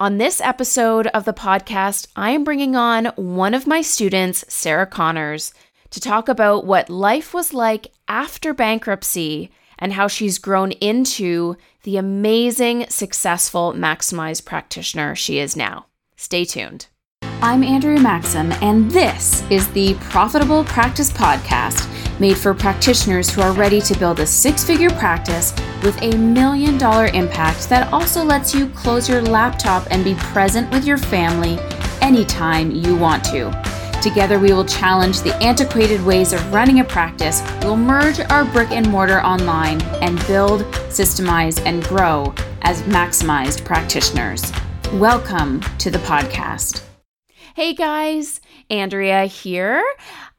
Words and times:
On 0.00 0.16
this 0.16 0.40
episode 0.40 1.08
of 1.08 1.26
the 1.26 1.34
podcast, 1.34 2.06
I 2.16 2.30
am 2.30 2.42
bringing 2.42 2.74
on 2.74 3.12
one 3.16 3.52
of 3.52 3.66
my 3.66 3.82
students, 3.82 4.46
Sarah 4.48 4.86
Connors, 4.86 5.52
to 5.90 6.00
talk 6.00 6.26
about 6.26 6.64
what 6.64 6.88
life 6.88 7.34
was 7.34 7.52
like 7.52 7.88
after 8.08 8.54
bankruptcy 8.54 9.50
and 9.78 9.92
how 9.92 10.08
she's 10.08 10.38
grown 10.38 10.72
into 10.72 11.54
the 11.82 11.98
amazing, 11.98 12.86
successful 12.88 13.74
Maximized 13.74 14.46
practitioner 14.46 15.14
she 15.14 15.38
is 15.38 15.54
now. 15.54 15.84
Stay 16.16 16.46
tuned. 16.46 16.86
I'm 17.42 17.62
Andrea 17.62 18.00
Maxim, 18.00 18.52
and 18.62 18.90
this 18.90 19.42
is 19.50 19.68
the 19.72 19.92
Profitable 20.00 20.64
Practice 20.64 21.12
Podcast 21.12 21.89
made 22.20 22.36
for 22.36 22.54
practitioners 22.54 23.30
who 23.30 23.40
are 23.40 23.52
ready 23.52 23.80
to 23.80 23.98
build 23.98 24.20
a 24.20 24.26
six 24.26 24.62
figure 24.62 24.90
practice 24.90 25.52
with 25.82 26.00
a 26.02 26.16
million 26.16 26.76
dollar 26.76 27.06
impact 27.06 27.68
that 27.70 27.90
also 27.92 28.22
lets 28.22 28.54
you 28.54 28.68
close 28.68 29.08
your 29.08 29.22
laptop 29.22 29.86
and 29.90 30.04
be 30.04 30.14
present 30.16 30.70
with 30.70 30.84
your 30.84 30.98
family 30.98 31.58
anytime 32.02 32.70
you 32.70 32.94
want 32.94 33.24
to. 33.24 33.50
Together, 34.02 34.38
we 34.38 34.52
will 34.52 34.64
challenge 34.64 35.20
the 35.20 35.34
antiquated 35.42 36.02
ways 36.04 36.32
of 36.32 36.52
running 36.52 36.80
a 36.80 36.84
practice. 36.84 37.42
We'll 37.62 37.76
merge 37.76 38.20
our 38.20 38.44
brick 38.46 38.70
and 38.70 38.88
mortar 38.88 39.20
online 39.20 39.82
and 40.02 40.18
build, 40.26 40.62
systemize, 40.88 41.60
and 41.66 41.84
grow 41.84 42.34
as 42.62 42.82
maximized 42.82 43.64
practitioners. 43.64 44.52
Welcome 44.94 45.60
to 45.78 45.90
the 45.90 45.98
podcast. 45.98 46.82
Hey 47.54 47.74
guys, 47.74 48.40
Andrea 48.70 49.26
here. 49.26 49.84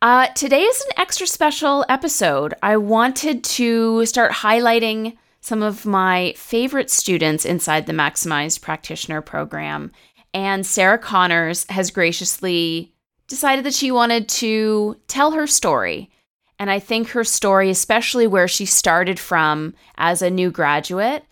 Uh, 0.02 0.26
today 0.30 0.62
is 0.62 0.82
an 0.82 1.00
extra 1.00 1.28
special 1.28 1.86
episode. 1.88 2.55
I 2.64 2.76
wanted 2.78 3.44
to 3.44 4.04
start 4.08 4.32
highlighting 4.32 5.16
some 5.41 5.62
of 5.62 5.86
my 5.86 6.34
favorite 6.36 6.90
students 6.90 7.46
inside 7.46 7.86
the 7.86 7.94
Maximized 7.94 8.62
Practitioner 8.62 9.22
program. 9.22 9.91
And 10.34 10.66
Sarah 10.66 10.98
Connors 10.98 11.68
has 11.70 11.91
graciously 11.91 12.96
decided 13.27 13.63
that 13.66 13.76
she 13.76 13.91
wanted 13.91 14.27
to 14.29 14.98
tell 15.07 15.32
her 15.32 15.46
story. 15.46 16.10
And 16.57 16.72
I 16.72 16.79
think 16.79 17.10
her 17.10 17.24
story, 17.24 17.70
especially 17.70 18.26
where 18.26 18.48
she 18.48 18.66
started 18.66 19.20
from 19.20 19.76
as 19.98 20.24
a 20.24 20.32
new 20.32 20.49
graduate, 20.49 21.26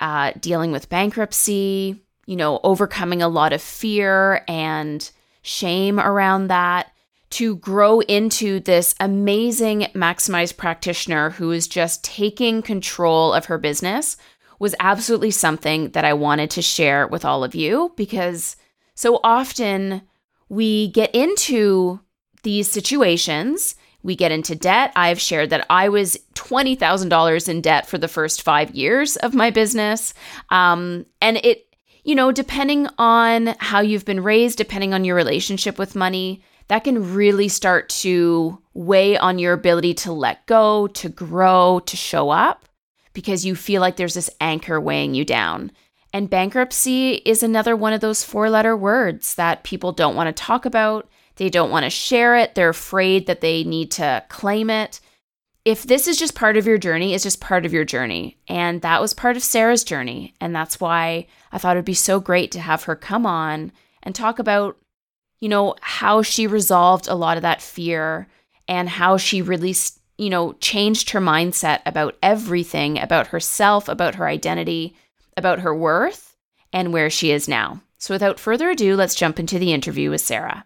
uh, 0.00 0.32
dealing 0.40 0.72
with 0.72 0.88
bankruptcy, 0.88 2.00
you 2.24 2.36
know, 2.36 2.60
overcoming 2.64 3.20
a 3.20 3.28
lot 3.28 3.52
of 3.52 3.60
fear 3.60 4.42
and 4.48 5.10
shame 5.42 6.00
around 6.00 6.46
that, 6.46 6.92
to 7.36 7.56
grow 7.56 8.00
into 8.00 8.60
this 8.60 8.94
amazing 8.98 9.80
maximized 9.94 10.56
practitioner 10.56 11.28
who 11.28 11.50
is 11.50 11.68
just 11.68 12.02
taking 12.02 12.62
control 12.62 13.34
of 13.34 13.44
her 13.44 13.58
business 13.58 14.16
was 14.58 14.74
absolutely 14.80 15.30
something 15.30 15.90
that 15.90 16.02
I 16.02 16.14
wanted 16.14 16.48
to 16.52 16.62
share 16.62 17.06
with 17.06 17.26
all 17.26 17.44
of 17.44 17.54
you 17.54 17.92
because 17.94 18.56
so 18.94 19.20
often 19.22 20.00
we 20.48 20.88
get 20.92 21.14
into 21.14 22.00
these 22.42 22.70
situations. 22.70 23.74
We 24.02 24.16
get 24.16 24.32
into 24.32 24.54
debt. 24.54 24.92
I've 24.96 25.20
shared 25.20 25.50
that 25.50 25.66
I 25.68 25.90
was 25.90 26.16
$20,000 26.36 27.48
in 27.50 27.60
debt 27.60 27.86
for 27.86 27.98
the 27.98 28.08
first 28.08 28.40
five 28.40 28.74
years 28.74 29.16
of 29.16 29.34
my 29.34 29.50
business. 29.50 30.14
Um, 30.48 31.04
and 31.20 31.36
it, 31.44 31.66
you 32.02 32.14
know, 32.14 32.32
depending 32.32 32.88
on 32.96 33.54
how 33.58 33.80
you've 33.80 34.06
been 34.06 34.22
raised, 34.22 34.56
depending 34.56 34.94
on 34.94 35.04
your 35.04 35.16
relationship 35.16 35.78
with 35.78 35.94
money, 35.94 36.42
that 36.68 36.84
can 36.84 37.14
really 37.14 37.48
start 37.48 37.88
to 37.88 38.58
weigh 38.74 39.16
on 39.16 39.38
your 39.38 39.52
ability 39.52 39.94
to 39.94 40.12
let 40.12 40.46
go, 40.46 40.86
to 40.88 41.08
grow, 41.08 41.80
to 41.86 41.96
show 41.96 42.30
up, 42.30 42.68
because 43.12 43.44
you 43.44 43.54
feel 43.54 43.80
like 43.80 43.96
there's 43.96 44.14
this 44.14 44.30
anchor 44.40 44.80
weighing 44.80 45.14
you 45.14 45.24
down. 45.24 45.72
And 46.12 46.30
bankruptcy 46.30 47.14
is 47.26 47.42
another 47.42 47.76
one 47.76 47.92
of 47.92 48.00
those 48.00 48.24
four 48.24 48.48
letter 48.50 48.76
words 48.76 49.34
that 49.34 49.64
people 49.64 49.92
don't 49.92 50.16
want 50.16 50.34
to 50.34 50.42
talk 50.42 50.64
about. 50.64 51.08
They 51.36 51.50
don't 51.50 51.70
want 51.70 51.84
to 51.84 51.90
share 51.90 52.36
it. 52.36 52.54
They're 52.54 52.70
afraid 52.70 53.26
that 53.26 53.40
they 53.40 53.64
need 53.64 53.90
to 53.92 54.24
claim 54.28 54.70
it. 54.70 55.00
If 55.64 55.82
this 55.82 56.06
is 56.06 56.18
just 56.18 56.34
part 56.34 56.56
of 56.56 56.66
your 56.66 56.78
journey, 56.78 57.12
it's 57.12 57.24
just 57.24 57.40
part 57.40 57.66
of 57.66 57.72
your 57.72 57.84
journey. 57.84 58.38
And 58.48 58.82
that 58.82 59.00
was 59.00 59.12
part 59.12 59.36
of 59.36 59.42
Sarah's 59.42 59.84
journey. 59.84 60.32
And 60.40 60.54
that's 60.54 60.80
why 60.80 61.26
I 61.52 61.58
thought 61.58 61.76
it'd 61.76 61.84
be 61.84 61.92
so 61.92 62.20
great 62.20 62.52
to 62.52 62.60
have 62.60 62.84
her 62.84 62.96
come 62.96 63.26
on 63.26 63.72
and 64.02 64.14
talk 64.14 64.38
about 64.38 64.78
you 65.40 65.48
know, 65.48 65.74
how 65.80 66.22
she 66.22 66.46
resolved 66.46 67.08
a 67.08 67.14
lot 67.14 67.36
of 67.36 67.42
that 67.42 67.62
fear 67.62 68.26
and 68.68 68.88
how 68.88 69.16
she 69.16 69.42
really, 69.42 69.74
you 70.18 70.30
know, 70.30 70.54
changed 70.54 71.10
her 71.10 71.20
mindset 71.20 71.80
about 71.86 72.16
everything 72.22 72.98
about 72.98 73.28
herself, 73.28 73.88
about 73.88 74.16
her 74.16 74.26
identity, 74.26 74.96
about 75.36 75.60
her 75.60 75.74
worth, 75.74 76.36
and 76.72 76.92
where 76.92 77.10
she 77.10 77.30
is 77.30 77.48
now. 77.48 77.80
So, 77.98 78.14
without 78.14 78.40
further 78.40 78.70
ado, 78.70 78.96
let's 78.96 79.14
jump 79.14 79.38
into 79.38 79.58
the 79.58 79.72
interview 79.72 80.10
with 80.10 80.20
Sarah. 80.20 80.64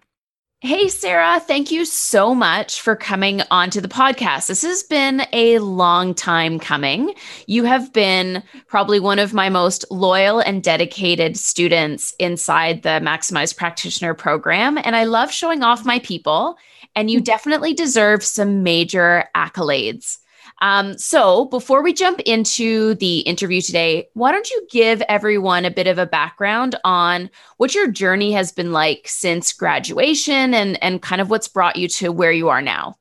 Hey, 0.63 0.89
Sarah, 0.89 1.41
thank 1.41 1.71
you 1.71 1.87
so 1.87 2.35
much 2.35 2.83
for 2.83 2.95
coming 2.95 3.41
onto 3.51 3.81
the 3.81 3.89
podcast. 3.89 4.49
This 4.49 4.61
has 4.61 4.83
been 4.83 5.23
a 5.33 5.59
long 5.59 6.13
time 6.13 6.59
coming. 6.59 7.15
You 7.47 7.65
have 7.65 7.95
been 7.95 8.43
probably 8.67 9.01
one 9.01 9.19
of 9.19 9.33
my 9.33 9.49
most 9.49 9.87
loyal 9.91 10.39
and 10.41 10.63
dedicated 10.63 11.39
students 11.39 12.15
inside 12.19 12.83
the 12.83 13.01
Maximized 13.01 13.57
Practitioner 13.57 14.13
program. 14.13 14.77
And 14.77 14.95
I 14.95 15.05
love 15.05 15.33
showing 15.33 15.63
off 15.63 15.87
my 15.87 15.99
people, 16.01 16.59
and 16.95 17.11
you 17.11 17.21
definitely 17.23 17.73
deserve 17.73 18.23
some 18.23 18.63
major 18.63 19.31
accolades. 19.35 20.19
Um, 20.63 20.99
so, 20.99 21.47
before 21.47 21.83
we 21.83 21.95
jump 21.95 22.21
into 22.21 22.95
the 22.97 23.21
interview 23.21 23.63
today, 23.63 24.09
why 24.13 24.31
don't 24.31 24.51
you 24.51 24.67
give 24.71 25.01
everyone 25.09 25.65
a 25.65 25.71
bit 25.71 25.87
of 25.87 25.97
a 25.97 26.05
background 26.05 26.77
on 26.85 27.31
what 27.57 27.75
your 27.75 27.91
journey 27.91 28.33
has 28.33 28.53
been 28.53 28.71
like 28.71 29.09
since 29.09 29.55
graduation 29.55 30.53
and, 30.53 30.83
and 30.83 31.01
kind 31.01 31.23
of 31.23 31.31
what's 31.31 31.49
brought 31.49 31.77
you 31.77 31.89
to 31.89 32.13
where 32.13 32.33
you 32.33 32.51
are 32.51 32.61
now? 32.61 32.99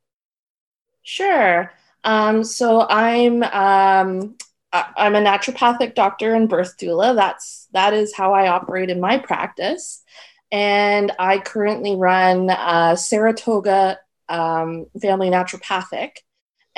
Sure. 1.04 1.72
Um, 2.06 2.46
so, 2.46 2.88
I'm 2.88 3.44
um, 3.44 4.38
I'm 4.72 5.16
a 5.16 5.22
naturopathic 5.22 5.96
doctor 5.96 6.34
and 6.34 6.48
birth 6.48 6.78
doula. 6.78 7.14
That's 7.14 7.68
that 7.74 7.94
is 7.94 8.16
how 8.16 8.34
I 8.34 8.48
operate 8.48 8.90
in 8.90 9.02
my 9.02 9.18
practice, 9.18 10.02
and 10.50 11.12
I 11.20 11.40
currently 11.40 11.98
run 11.98 12.52
uh, 12.52 12.96
Saratoga 12.96 14.00
um, 14.30 14.86
Family 15.02 15.30
Naturopathic 15.30 16.20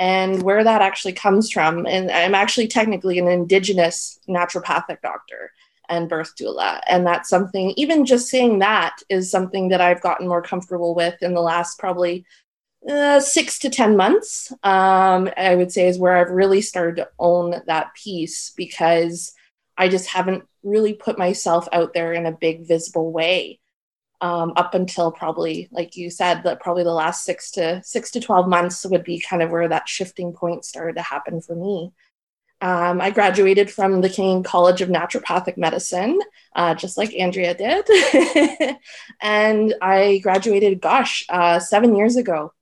and 0.02 0.42
where 0.42 0.64
that 0.64 0.82
actually 0.82 1.12
comes 1.12 1.48
from. 1.48 1.86
And 1.86 2.10
I'm 2.10 2.34
actually 2.34 2.66
technically 2.66 3.20
an 3.20 3.28
indigenous 3.28 4.18
naturopathic 4.28 5.00
doctor 5.00 5.52
and 5.88 6.08
birth 6.08 6.34
doula. 6.36 6.80
And 6.88 7.06
that's 7.06 7.28
something, 7.28 7.72
even 7.76 8.04
just 8.04 8.26
saying 8.26 8.58
that 8.58 8.96
is 9.08 9.30
something 9.30 9.68
that 9.68 9.80
I've 9.80 10.00
gotten 10.00 10.26
more 10.26 10.42
comfortable 10.42 10.96
with 10.96 11.22
in 11.22 11.34
the 11.34 11.40
last 11.40 11.78
probably 11.78 12.26
uh, 12.90 13.20
six 13.20 13.60
to 13.60 13.70
10 13.70 13.96
months. 13.96 14.50
Um, 14.64 15.30
I 15.36 15.54
would 15.54 15.70
say 15.70 15.86
is 15.86 16.00
where 16.00 16.16
I've 16.16 16.32
really 16.32 16.62
started 16.62 16.96
to 16.96 17.08
own 17.20 17.62
that 17.68 17.94
piece 17.94 18.50
because 18.56 19.32
I 19.78 19.88
just 19.88 20.08
haven't 20.08 20.42
really 20.64 20.94
put 20.94 21.16
myself 21.16 21.68
out 21.72 21.94
there 21.94 22.12
in 22.12 22.26
a 22.26 22.32
big 22.32 22.66
visible 22.66 23.12
way 23.12 23.60
um, 24.22 24.52
up 24.54 24.74
until 24.74 25.10
probably, 25.10 25.68
like 25.72 25.96
you 25.96 26.08
said, 26.08 26.44
that 26.44 26.60
probably 26.60 26.84
the 26.84 26.92
last 26.92 27.24
six 27.24 27.50
to 27.50 27.82
six 27.84 28.12
to 28.12 28.20
twelve 28.20 28.48
months 28.48 28.86
would 28.86 29.02
be 29.02 29.20
kind 29.20 29.42
of 29.42 29.50
where 29.50 29.68
that 29.68 29.88
shifting 29.88 30.32
point 30.32 30.64
started 30.64 30.94
to 30.94 31.02
happen 31.02 31.42
for 31.42 31.56
me. 31.56 31.92
Um, 32.60 33.00
I 33.00 33.10
graduated 33.10 33.68
from 33.68 34.00
the 34.00 34.08
King 34.08 34.44
College 34.44 34.80
of 34.80 34.88
Naturopathic 34.88 35.56
Medicine, 35.58 36.20
uh, 36.54 36.76
just 36.76 36.96
like 36.96 37.12
Andrea 37.14 37.54
did, 37.54 38.76
and 39.20 39.74
I 39.82 40.20
graduated, 40.22 40.80
gosh, 40.80 41.26
uh, 41.28 41.58
seven 41.58 41.96
years 41.96 42.14
ago. 42.14 42.52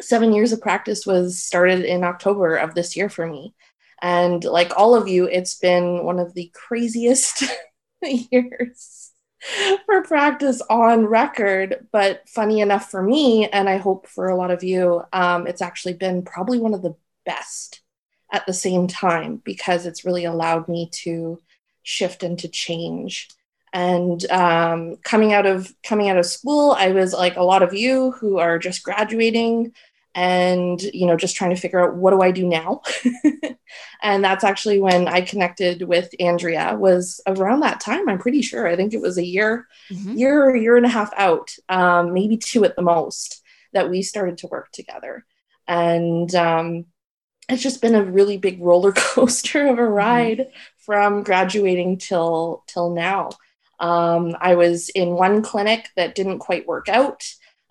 Seven 0.00 0.32
years 0.32 0.52
of 0.52 0.62
practice 0.62 1.04
was 1.04 1.38
started 1.38 1.84
in 1.84 2.04
October 2.04 2.56
of 2.56 2.74
this 2.74 2.96
year 2.96 3.10
for 3.10 3.26
me. 3.26 3.54
And 4.00 4.42
like 4.44 4.72
all 4.78 4.94
of 4.94 5.08
you, 5.08 5.26
it's 5.26 5.56
been 5.56 6.04
one 6.04 6.18
of 6.18 6.32
the 6.32 6.50
craziest 6.54 7.44
years 8.02 8.99
for 9.86 10.02
practice 10.02 10.60
on 10.68 11.06
record. 11.06 11.86
But 11.92 12.28
funny 12.28 12.60
enough 12.60 12.90
for 12.90 13.02
me, 13.02 13.48
and 13.48 13.68
I 13.68 13.78
hope 13.78 14.06
for 14.06 14.28
a 14.28 14.36
lot 14.36 14.50
of 14.50 14.62
you, 14.62 15.02
um, 15.12 15.46
it's 15.46 15.62
actually 15.62 15.94
been 15.94 16.22
probably 16.22 16.58
one 16.58 16.74
of 16.74 16.82
the 16.82 16.96
best 17.24 17.80
at 18.32 18.46
the 18.46 18.52
same 18.52 18.86
time 18.86 19.40
because 19.44 19.86
it's 19.86 20.04
really 20.04 20.24
allowed 20.24 20.68
me 20.68 20.88
to 20.92 21.40
shift 21.82 22.22
and 22.22 22.38
to 22.38 22.48
change. 22.48 23.28
And 23.72 24.28
um, 24.30 24.96
coming 24.96 25.32
out 25.32 25.46
of 25.46 25.72
coming 25.84 26.08
out 26.08 26.18
of 26.18 26.26
school, 26.26 26.72
I 26.72 26.88
was 26.88 27.12
like 27.12 27.36
a 27.36 27.42
lot 27.42 27.62
of 27.62 27.72
you 27.72 28.12
who 28.12 28.38
are 28.38 28.58
just 28.58 28.82
graduating 28.82 29.72
and 30.14 30.82
you 30.82 31.06
know 31.06 31.16
just 31.16 31.36
trying 31.36 31.50
to 31.50 31.60
figure 31.60 31.80
out 31.80 31.94
what 31.94 32.10
do 32.10 32.20
i 32.20 32.32
do 32.32 32.46
now 32.46 32.80
and 34.02 34.24
that's 34.24 34.42
actually 34.42 34.80
when 34.80 35.06
i 35.06 35.20
connected 35.20 35.82
with 35.82 36.10
andrea 36.18 36.76
was 36.76 37.20
around 37.28 37.60
that 37.60 37.80
time 37.80 38.08
i'm 38.08 38.18
pretty 38.18 38.42
sure 38.42 38.66
i 38.66 38.74
think 38.74 38.92
it 38.92 39.00
was 39.00 39.18
a 39.18 39.24
year 39.24 39.68
mm-hmm. 39.90 40.16
year 40.16 40.44
or 40.44 40.56
year 40.56 40.76
and 40.76 40.86
a 40.86 40.90
half 40.90 41.12
out 41.16 41.50
um, 41.68 42.12
maybe 42.12 42.36
two 42.36 42.64
at 42.64 42.74
the 42.74 42.82
most 42.82 43.42
that 43.72 43.88
we 43.88 44.02
started 44.02 44.36
to 44.36 44.48
work 44.48 44.70
together 44.72 45.24
and 45.68 46.34
um, 46.34 46.86
it's 47.48 47.62
just 47.62 47.80
been 47.80 47.94
a 47.94 48.04
really 48.04 48.36
big 48.36 48.60
roller 48.62 48.92
coaster 48.92 49.66
of 49.66 49.78
a 49.78 49.82
mm-hmm. 49.82 49.92
ride 49.92 50.38
mm-hmm. 50.38 50.50
from 50.78 51.22
graduating 51.22 51.98
till 51.98 52.64
till 52.66 52.90
now 52.90 53.30
Um, 53.78 54.36
I 54.40 54.56
was 54.56 54.90
in 54.90 55.12
one 55.12 55.40
clinic 55.42 55.88
that 55.96 56.14
didn't 56.14 56.40
quite 56.40 56.66
work 56.66 56.88
out. 56.88 57.22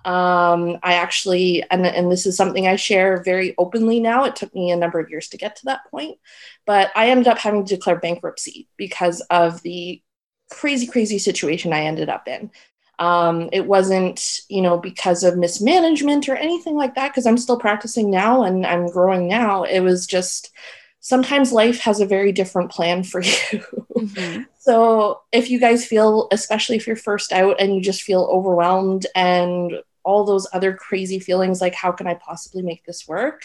Um, 0.06 0.78
I 0.82 0.94
actually, 0.94 1.64
and, 1.70 1.86
and 1.86 2.12
this 2.12 2.26
is 2.26 2.38
something 2.38 2.68
I 2.68 2.78
share 2.78 3.22
very 3.22 3.54
openly 3.58 4.00
now. 4.00 4.24
It 4.24 4.36
took 4.36 4.54
me 4.56 4.72
a 4.72 4.78
number 4.78 5.00
of 5.00 5.10
years 5.10 5.28
to 5.30 5.38
get 5.38 5.58
to 5.58 5.66
that 5.66 5.82
point, 5.92 6.18
but 6.66 6.92
I 6.96 7.10
ended 7.10 7.28
up 7.28 7.38
having 7.38 7.66
to 7.66 7.76
declare 7.76 8.00
bankruptcy 8.00 8.68
because 8.78 9.22
of 9.30 9.62
the 9.62 10.02
crazy, 10.50 10.88
crazy 10.88 11.20
situation 11.20 11.74
I 11.74 11.84
ended 11.84 12.10
up 12.10 12.28
in. 12.28 12.52
Um, 12.98 13.50
it 13.54 13.66
wasn't, 13.66 14.42
you 14.50 14.62
know, 14.62 14.78
because 14.78 15.24
of 15.24 15.38
mismanagement 15.38 16.28
or 16.28 16.36
anything 16.36 16.76
like 16.76 16.96
that, 16.96 17.10
because 17.10 17.26
I'm 17.26 17.38
still 17.38 17.58
practicing 17.58 18.10
now 18.10 18.44
and 18.44 18.66
I'm 18.66 18.88
growing 18.88 19.28
now. 19.28 19.64
It 19.64 19.80
was 19.80 20.06
just 20.06 20.52
sometimes 21.00 21.54
life 21.54 21.80
has 21.80 22.02
a 22.02 22.06
very 22.06 22.32
different 22.32 22.72
plan 22.72 23.04
for 23.04 23.22
you. 23.24 23.64
Mm-hmm. 24.00 24.44
so 24.60 25.22
if 25.32 25.50
you 25.50 25.60
guys 25.60 25.86
feel, 25.86 26.28
especially 26.32 26.78
if 26.78 26.88
you're 26.88 26.96
first 26.96 27.32
out 27.34 27.60
and 27.60 27.76
you 27.76 27.82
just 27.82 28.02
feel 28.02 28.30
overwhelmed 28.32 29.06
and 29.16 29.74
all 30.10 30.24
those 30.26 30.48
other 30.52 30.74
crazy 30.74 31.20
feelings 31.20 31.62
like, 31.62 31.76
how 31.76 31.92
can 31.92 32.08
I 32.08 32.16
possibly 32.16 32.64
make 32.64 32.84
this 32.86 33.08
work? 33.08 33.44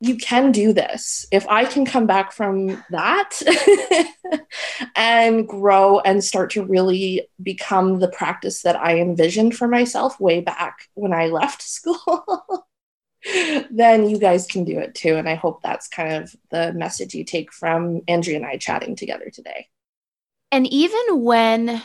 you 0.00 0.16
can 0.16 0.50
do 0.50 0.72
this. 0.72 1.26
If 1.30 1.46
I 1.46 1.66
can 1.66 1.84
come 1.84 2.06
back 2.06 2.32
from 2.32 2.82
that 2.88 3.38
and 4.96 5.46
grow 5.46 6.00
and 6.00 6.24
start 6.24 6.50
to 6.52 6.64
really 6.64 7.28
become 7.42 7.98
the 7.98 8.08
practice 8.08 8.62
that 8.62 8.76
I 8.76 8.98
envisioned 8.98 9.56
for 9.56 9.68
myself 9.68 10.18
way 10.18 10.40
back 10.40 10.88
when 10.94 11.12
I 11.12 11.26
left 11.26 11.60
school, 11.76 12.66
then 13.70 14.08
you 14.08 14.18
guys 14.18 14.46
can 14.46 14.64
do 14.64 14.78
it 14.78 14.94
too. 14.94 15.16
And 15.16 15.28
I 15.28 15.34
hope 15.34 15.62
that's 15.62 15.86
kind 15.86 16.14
of 16.14 16.34
the 16.50 16.72
message 16.72 17.14
you 17.14 17.22
take 17.22 17.52
from 17.52 18.00
Andrea 18.08 18.36
and 18.36 18.46
I 18.46 18.56
chatting 18.56 18.96
together 18.96 19.28
today. 19.28 19.68
And 20.50 20.66
even 20.68 21.22
when 21.22 21.82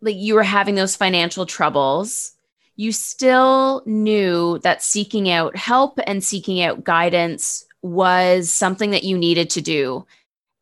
like 0.00 0.16
you 0.16 0.34
were 0.34 0.42
having 0.42 0.74
those 0.74 0.96
financial 0.96 1.44
troubles, 1.44 2.33
you 2.76 2.92
still 2.92 3.82
knew 3.86 4.58
that 4.60 4.82
seeking 4.82 5.30
out 5.30 5.56
help 5.56 5.98
and 6.06 6.24
seeking 6.24 6.60
out 6.62 6.84
guidance 6.84 7.64
was 7.82 8.50
something 8.50 8.90
that 8.90 9.04
you 9.04 9.16
needed 9.16 9.50
to 9.50 9.60
do. 9.60 10.06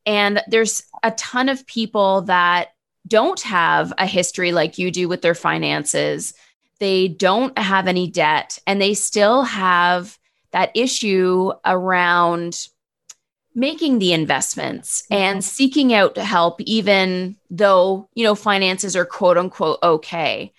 And 0.05 0.43
there's 0.49 0.83
a 1.03 1.13
ton 1.13 1.49
of 1.49 1.67
people 1.67 2.23
that 2.23 2.75
don't 3.07 3.41
have 3.41 3.93
a 3.99 4.07
history 4.07 4.53
like 4.53 4.79
you 4.79 4.91
do 4.91 5.09
with 5.09 5.23
their 5.23 5.35
finances. 5.35 6.35
They 6.81 7.09
don't 7.09 7.57
have 7.59 7.87
any 7.87 8.11
debt 8.11 8.59
and 8.67 8.81
they 8.81 8.95
still 8.95 9.43
have 9.43 10.19
that 10.51 10.71
issue 10.75 11.53
around 11.65 12.69
making 13.55 13.99
the 13.99 14.13
investments 14.13 15.05
and 15.11 15.39
mm-hmm. 15.39 15.43
seeking 15.43 15.95
out 15.95 16.17
help 16.17 16.61
even 16.63 17.37
though, 17.51 18.09
you 18.15 18.25
know, 18.25 18.35
finances 18.35 18.97
are 18.97 19.05
quote 19.05 19.39
unquote 19.39 19.79
okay. 19.83 20.53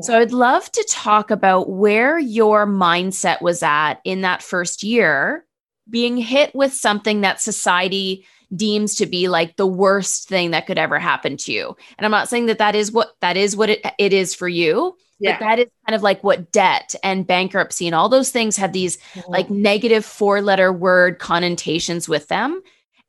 So 0.00 0.18
I'd 0.18 0.32
love 0.32 0.70
to 0.72 0.86
talk 0.88 1.30
about 1.30 1.70
where 1.70 2.18
your 2.18 2.66
mindset 2.66 3.40
was 3.40 3.62
at 3.62 3.94
in 4.04 4.22
that 4.22 4.42
first 4.42 4.82
year, 4.82 5.46
being 5.88 6.16
hit 6.16 6.54
with 6.54 6.72
something 6.72 7.20
that 7.20 7.40
society 7.40 8.26
deems 8.54 8.96
to 8.96 9.06
be 9.06 9.28
like 9.28 9.56
the 9.56 9.66
worst 9.66 10.28
thing 10.28 10.52
that 10.52 10.66
could 10.66 10.78
ever 10.78 10.98
happen 10.98 11.36
to 11.36 11.52
you. 11.52 11.76
And 11.98 12.04
I'm 12.04 12.10
not 12.10 12.28
saying 12.28 12.46
that 12.46 12.58
that 12.58 12.74
is 12.74 12.92
what 12.92 13.14
that 13.20 13.36
is 13.36 13.56
what 13.56 13.70
it, 13.70 13.86
it 13.98 14.12
is 14.12 14.34
for 14.34 14.48
you, 14.48 14.96
yeah. 15.18 15.32
but 15.32 15.44
that 15.44 15.58
is 15.58 15.66
kind 15.86 15.94
of 15.94 16.02
like 16.02 16.22
what 16.22 16.52
debt 16.52 16.94
and 17.02 17.26
bankruptcy 17.26 17.86
and 17.86 17.94
all 17.94 18.08
those 18.08 18.30
things 18.30 18.56
have 18.56 18.72
these 18.72 18.98
mm-hmm. 19.14 19.30
like 19.30 19.50
negative 19.50 20.04
four 20.04 20.42
letter 20.42 20.72
word 20.72 21.18
connotations 21.18 22.08
with 22.08 22.28
them. 22.28 22.62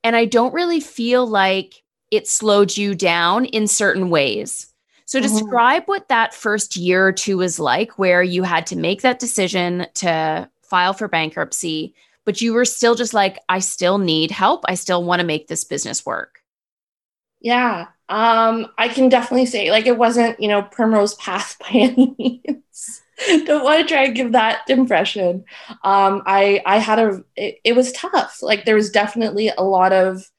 And 0.03 0.15
I 0.15 0.25
don't 0.25 0.53
really 0.53 0.79
feel 0.79 1.25
like 1.25 1.75
it 2.11 2.27
slowed 2.27 2.77
you 2.77 2.95
down 2.95 3.45
in 3.45 3.67
certain 3.67 4.09
ways. 4.09 4.73
So, 5.07 5.19
mm-hmm. 5.19 5.27
describe 5.27 5.83
what 5.85 6.09
that 6.09 6.33
first 6.33 6.75
year 6.75 7.07
or 7.07 7.13
two 7.13 7.37
was 7.37 7.59
like, 7.59 7.97
where 7.97 8.21
you 8.21 8.43
had 8.43 8.67
to 8.67 8.75
make 8.75 9.01
that 9.01 9.19
decision 9.19 9.87
to 9.95 10.49
file 10.61 10.93
for 10.93 11.07
bankruptcy, 11.07 11.95
but 12.25 12.41
you 12.41 12.53
were 12.53 12.65
still 12.65 12.93
just 12.93 13.13
like, 13.13 13.39
I 13.47 13.59
still 13.59 13.97
need 13.97 14.31
help. 14.31 14.65
I 14.67 14.75
still 14.75 15.03
want 15.03 15.21
to 15.21 15.25
make 15.25 15.47
this 15.47 15.63
business 15.63 16.05
work. 16.05 16.41
Yeah. 17.39 17.87
Um, 18.09 18.67
I 18.77 18.89
can 18.89 19.07
definitely 19.07 19.45
say, 19.45 19.71
like, 19.71 19.85
it 19.85 19.97
wasn't, 19.97 20.39
you 20.41 20.49
know, 20.49 20.61
primrose 20.61 21.15
path 21.15 21.57
by 21.61 21.69
any 21.69 22.13
means. 22.19 23.01
Don't 23.45 23.63
want 23.63 23.79
to 23.79 23.93
try 23.93 24.03
and 24.03 24.15
give 24.15 24.33
that 24.33 24.69
impression. 24.69 25.45
Um, 25.83 26.21
I 26.25 26.61
I 26.65 26.77
had 26.77 26.99
a 26.99 27.23
it, 27.35 27.59
it 27.63 27.75
was 27.75 27.91
tough. 27.93 28.43
Like 28.43 28.65
there 28.65 28.75
was 28.75 28.91
definitely 28.91 29.49
a 29.57 29.63
lot 29.63 29.91
of 29.91 30.29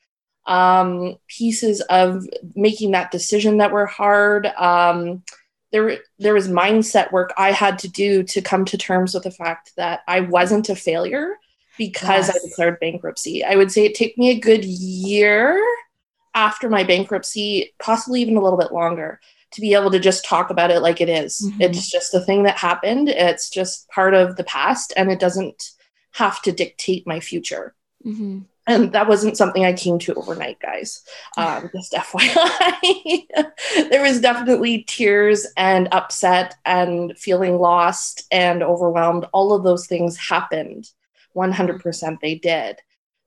um, 0.48 1.18
pieces 1.28 1.82
of 1.82 2.26
making 2.56 2.90
that 2.92 3.12
decision 3.12 3.58
that 3.58 3.70
were 3.70 3.86
hard. 3.86 4.46
Um, 4.46 5.22
there, 5.70 5.98
there 6.18 6.34
was 6.34 6.48
mindset 6.48 7.12
work 7.12 7.34
I 7.36 7.52
had 7.52 7.78
to 7.80 7.88
do 7.88 8.22
to 8.24 8.40
come 8.40 8.64
to 8.64 8.78
terms 8.78 9.12
with 9.12 9.24
the 9.24 9.30
fact 9.30 9.72
that 9.76 10.00
I 10.08 10.20
wasn't 10.20 10.70
a 10.70 10.74
failure 10.74 11.36
because 11.76 12.28
yes. 12.28 12.30
I 12.30 12.48
declared 12.48 12.80
bankruptcy. 12.80 13.44
I 13.44 13.56
would 13.56 13.70
say 13.70 13.84
it 13.84 13.94
took 13.94 14.16
me 14.16 14.30
a 14.30 14.40
good 14.40 14.64
year 14.64 15.62
after 16.34 16.70
my 16.70 16.82
bankruptcy, 16.82 17.74
possibly 17.78 18.22
even 18.22 18.38
a 18.38 18.42
little 18.42 18.58
bit 18.58 18.72
longer, 18.72 19.20
to 19.52 19.60
be 19.60 19.74
able 19.74 19.90
to 19.90 20.00
just 20.00 20.24
talk 20.24 20.48
about 20.48 20.70
it 20.70 20.80
like 20.80 21.02
it 21.02 21.10
is. 21.10 21.42
Mm-hmm. 21.44 21.60
It's 21.60 21.90
just 21.90 22.14
a 22.14 22.20
thing 22.20 22.44
that 22.44 22.56
happened. 22.56 23.10
It's 23.10 23.50
just 23.50 23.86
part 23.90 24.14
of 24.14 24.36
the 24.36 24.44
past, 24.44 24.94
and 24.96 25.12
it 25.12 25.20
doesn't 25.20 25.72
have 26.12 26.40
to 26.42 26.52
dictate 26.52 27.06
my 27.06 27.20
future. 27.20 27.74
Mm-hmm 28.04 28.40
and 28.68 28.92
that 28.92 29.08
wasn't 29.08 29.36
something 29.36 29.64
I 29.64 29.72
came 29.72 29.98
to 30.00 30.14
overnight, 30.14 30.60
guys. 30.60 31.02
Um, 31.36 31.70
just 31.74 31.92
FYI, 31.92 33.26
there 33.90 34.02
was 34.02 34.20
definitely 34.20 34.84
tears 34.86 35.46
and 35.56 35.88
upset 35.92 36.54
and 36.64 37.16
feeling 37.18 37.58
lost 37.58 38.26
and 38.30 38.62
overwhelmed. 38.62 39.26
All 39.32 39.52
of 39.52 39.64
those 39.64 39.86
things 39.86 40.16
happened. 40.16 40.90
100% 41.34 42.20
they 42.20 42.34
did. 42.36 42.78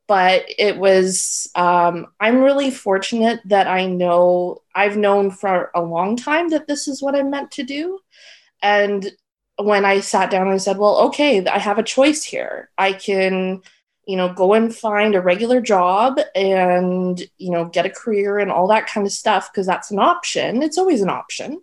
But 0.08 0.46
it 0.58 0.78
was, 0.78 1.50
um, 1.56 2.08
I'm 2.20 2.42
really 2.42 2.70
fortunate 2.70 3.40
that 3.46 3.68
I 3.68 3.86
know, 3.86 4.62
I've 4.76 4.98
known 4.98 5.32
for 5.32 5.72
a 5.74 5.82
long 5.82 6.18
time 6.18 6.50
that 6.50 6.68
this 6.68 6.88
is 6.88 7.02
what 7.02 7.16
I'm 7.16 7.30
meant 7.30 7.52
to 7.52 7.64
do. 7.64 8.00
And 8.62 9.10
when 9.58 9.86
I 9.86 10.02
sat 10.02 10.30
down, 10.30 10.50
and 10.50 10.62
said, 10.62 10.78
well, 10.78 10.98
okay, 11.08 11.46
I 11.46 11.60
have 11.60 11.78
a 11.78 11.84
choice 11.84 12.24
here. 12.24 12.70
I 12.78 12.94
can 12.94 13.62
you 14.06 14.18
know, 14.18 14.34
go 14.34 14.54
and 14.54 14.76
find 14.76 15.16
a 15.16 15.22
regular 15.22 15.62
job 15.62 16.20
and, 16.36 17.22
you 17.38 17.52
know, 17.52 17.66
get 17.66 17.86
a 17.86 17.90
career 17.90 18.40
and 18.40 18.52
all 18.52 18.68
that 18.68 18.88
kind 18.88 19.06
of 19.06 19.14
stuff 19.14 19.52
because 19.52 19.68
that's 19.68 19.92
an 19.92 20.00
option. 20.00 20.64
It's 20.64 20.78
always 20.78 21.02
an 21.02 21.10
option. 21.10 21.62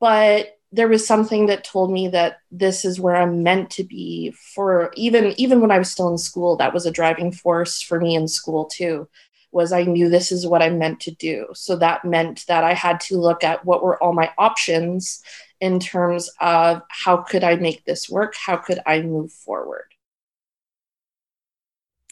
But 0.00 0.58
there 0.72 0.88
was 0.88 1.06
something 1.06 1.46
that 1.46 1.64
told 1.64 1.92
me 1.92 2.08
that 2.08 2.38
this 2.50 2.84
is 2.84 3.00
where 3.00 3.16
I'm 3.16 3.42
meant 3.42 3.70
to 3.70 3.84
be 3.84 4.30
for 4.54 4.92
even 4.94 5.34
even 5.38 5.60
when 5.60 5.70
I 5.70 5.78
was 5.78 5.90
still 5.90 6.08
in 6.08 6.18
school 6.18 6.56
that 6.56 6.72
was 6.72 6.86
a 6.86 6.92
driving 6.92 7.32
force 7.32 7.82
for 7.82 8.00
me 8.00 8.14
in 8.14 8.28
school 8.28 8.66
too 8.66 9.08
was 9.52 9.72
I 9.72 9.82
knew 9.82 10.08
this 10.08 10.30
is 10.30 10.46
what 10.46 10.62
I'm 10.62 10.78
meant 10.78 11.00
to 11.00 11.10
do 11.10 11.48
so 11.54 11.76
that 11.76 12.04
meant 12.04 12.46
that 12.46 12.62
I 12.62 12.74
had 12.74 13.00
to 13.02 13.18
look 13.18 13.42
at 13.42 13.64
what 13.64 13.82
were 13.82 14.00
all 14.02 14.12
my 14.12 14.30
options 14.38 15.22
in 15.60 15.80
terms 15.80 16.30
of 16.40 16.82
how 16.88 17.18
could 17.18 17.42
I 17.42 17.56
make 17.56 17.84
this 17.84 18.08
work 18.08 18.34
how 18.36 18.56
could 18.56 18.78
I 18.86 19.02
move 19.02 19.32
forward 19.32 19.86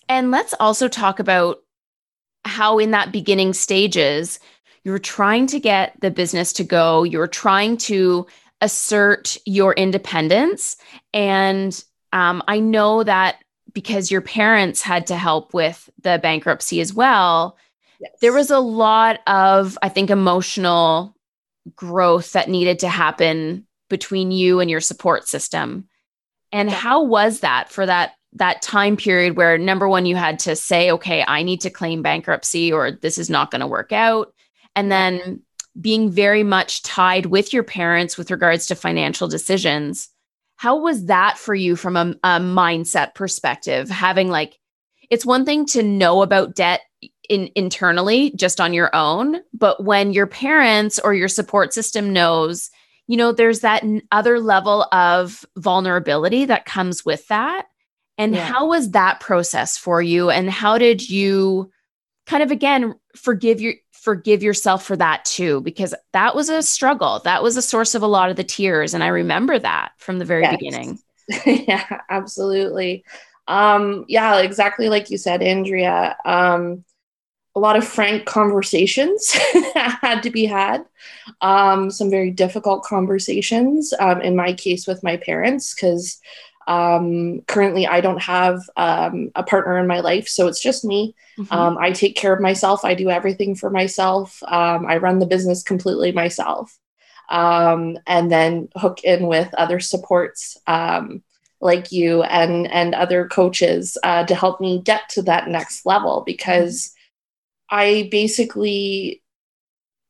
and 0.09 0.31
let's 0.31 0.55
also 0.59 0.89
talk 0.89 1.19
about 1.19 1.59
how, 2.45 2.79
in 2.79 2.93
that 2.93 3.13
beginning 3.13 3.53
stages, 3.53 4.39
you're 4.85 4.99
trying 4.99 5.47
to 5.49 5.61
get 5.61 5.95
the 6.01 6.11
business 6.11 6.53
to 6.55 6.65
go, 6.65 7.03
you're 7.03 7.27
trying 7.27 7.77
to 7.77 8.27
assert 8.61 9.37
your 9.45 9.73
independence. 9.75 10.77
And 11.13 11.85
um, 12.13 12.43
I 12.49 12.61
know 12.61 13.03
that 13.03 13.37
because 13.73 14.11
your 14.11 14.23
parents 14.23 14.81
had 14.83 15.07
to 15.09 15.17
help 15.17 15.53
with 15.53 15.91
the 16.03 16.19
bankruptcy 16.23 16.81
as 16.81 16.95
well, 16.95 17.57
yes. 18.01 18.11
there 18.21 18.33
was 18.33 18.51
a 18.51 18.59
lot 18.59 19.21
of, 19.27 19.77
I 19.83 19.89
think, 19.89 20.11
emotional 20.11 21.15
growth 21.77 22.33
that 22.33 22.49
needed 22.49 22.79
to 22.81 22.89
happen 22.89 23.67
between 23.91 24.31
you 24.31 24.61
and 24.61 24.71
your 24.71 24.81
support 24.81 25.29
system. 25.29 25.87
And 26.51 26.71
yeah. 26.71 26.77
how 26.77 27.03
was 27.03 27.41
that 27.41 27.71
for 27.71 27.85
that 27.85 28.13
that 28.39 28.63
time 28.63 28.97
period 28.97 29.37
where 29.37 29.59
number 29.59 29.89
one 29.89 30.07
you 30.07 30.17
had 30.17 30.39
to 30.39 30.57
say 30.57 30.91
okay 30.91 31.25
i 31.29 31.43
need 31.43 31.61
to 31.61 31.71
claim 31.71 32.03
bankruptcy 32.03 32.73
or 32.73 32.91
this 32.91 33.19
is 33.19 33.31
not 33.31 33.51
going 33.51 33.61
to 33.61 33.67
work 33.67 33.93
out. 33.93 34.33
And 34.75 34.93
then 34.93 35.43
being 35.81 36.11
very 36.11 36.43
much 36.45 36.83
tied 36.83 37.27
with 37.27 37.53
your 37.53 37.63
parents 37.63 38.17
with 38.17 38.31
regards 38.31 38.67
to 38.67 38.75
financial 38.75 39.29
decisions 39.29 40.09
how 40.59 40.77
was 40.77 41.05
that 41.07 41.39
for 41.39 41.55
you 41.55 41.77
from 41.77 41.97
a, 41.97 42.15
a 42.25 42.41
mindset 42.41 43.15
perspective? 43.15 43.89
Having 43.89 44.29
like 44.29 44.59
it's 45.09 45.25
one 45.25 45.45
thing 45.45 45.65
to 45.67 45.83
know 45.83 46.21
about 46.21 46.55
debt 46.55 46.81
in 47.29 47.49
internally 47.55 48.33
just 48.37 48.61
on 48.61 48.73
your 48.73 48.95
own 48.95 49.41
but 49.53 49.85
when 49.85 50.13
your 50.13 50.27
parents 50.27 50.99
or 50.99 51.15
your 51.15 51.29
support 51.29 51.73
system 51.73 52.13
knows 52.13 52.71
you 53.07 53.17
know 53.17 53.31
there's 53.31 53.61
that 53.61 53.85
other 54.11 54.41
level 54.41 54.85
of 54.91 55.45
vulnerability 55.57 56.45
that 56.45 56.65
comes 56.65 57.05
with 57.05 57.27
that 57.29 57.67
and 58.19 58.35
yeah. 58.35 58.45
how 58.45 58.67
was 58.67 58.91
that 58.91 59.21
process 59.21 59.79
for 59.79 60.03
you? 60.03 60.29
And 60.29 60.51
how 60.51 60.77
did 60.77 61.09
you 61.09 61.71
kind 62.27 62.43
of 62.43 62.51
again 62.51 62.95
forgive 63.17 63.61
your 63.61 63.75
forgive 63.93 64.43
yourself 64.43 64.85
for 64.85 64.97
that 64.97 65.25
too 65.25 65.61
because 65.63 65.95
that 66.13 66.35
was 66.35 66.49
a 66.49 66.63
struggle 66.63 67.21
that 67.25 67.43
was 67.43 67.57
a 67.57 67.63
source 67.63 67.95
of 67.95 68.03
a 68.03 68.07
lot 68.07 68.31
of 68.31 68.37
the 68.37 68.45
tears 68.45 68.95
and 68.95 69.03
i 69.03 69.09
remember 69.09 69.59
that 69.59 69.91
from 69.99 70.19
the 70.19 70.25
very 70.25 70.43
yes. 70.43 70.57
beginning 70.57 70.99
yeah 71.67 72.01
absolutely 72.11 73.05
um 73.49 74.05
yeah 74.07 74.39
exactly 74.39 74.89
like 74.89 75.11
you 75.11 75.19
said 75.19 75.43
andrea 75.43 76.17
um 76.25 76.85
a 77.57 77.61
lot 77.61 77.77
of 77.77 77.87
frank 77.87 78.25
conversations 78.25 79.33
had 79.75 80.21
to 80.21 80.31
be 80.31 80.45
had 80.45 80.85
um 81.41 81.91
some 81.91 82.09
very 82.09 82.31
difficult 82.31 82.85
conversations 82.85 83.93
um 83.99 84.21
in 84.21 84.37
my 84.37 84.53
case 84.53 84.87
with 84.87 85.03
my 85.03 85.17
parents 85.17 85.75
because 85.75 86.21
um, 86.69 87.41
currently, 87.49 87.87
I 87.87 88.03
don't 88.03 88.23
have 88.23 88.61
um, 88.77 89.31
a 89.35 89.43
partner 89.43 89.79
in 89.79 89.87
my 89.87 90.01
life, 90.01 90.29
so 90.29 90.47
it's 90.49 90.61
just 90.61 90.85
me. 90.85 91.15
Mm-hmm. 91.39 91.53
Um, 91.53 91.79
I 91.79 91.93
take 91.93 92.15
care 92.15 92.35
of 92.35 92.43
myself. 92.43 92.85
I 92.85 92.93
do 92.93 93.09
everything 93.09 93.55
for 93.55 93.71
myself. 93.71 94.43
Um, 94.43 94.85
I 94.87 94.99
run 94.99 95.19
the 95.19 95.27
business 95.27 95.63
completely 95.63 96.13
myself, 96.13 96.79
um, 97.31 97.97
and 98.07 98.31
then 98.31 98.69
hook 98.77 99.03
in 99.03 99.27
with 99.27 99.53
other 99.55 99.81
supports 99.81 100.59
um, 100.67 101.23
like 101.63 101.91
you 101.91 102.23
and 102.25 102.71
and 102.71 102.95
other 102.95 103.27
coaches 103.27 103.97
uh, 104.03 104.25
to 104.27 104.35
help 104.35 104.61
me 104.61 104.83
get 104.83 105.09
to 105.11 105.23
that 105.23 105.49
next 105.49 105.87
level 105.87 106.23
because 106.27 106.93
I 107.71 108.09
basically 108.11 109.23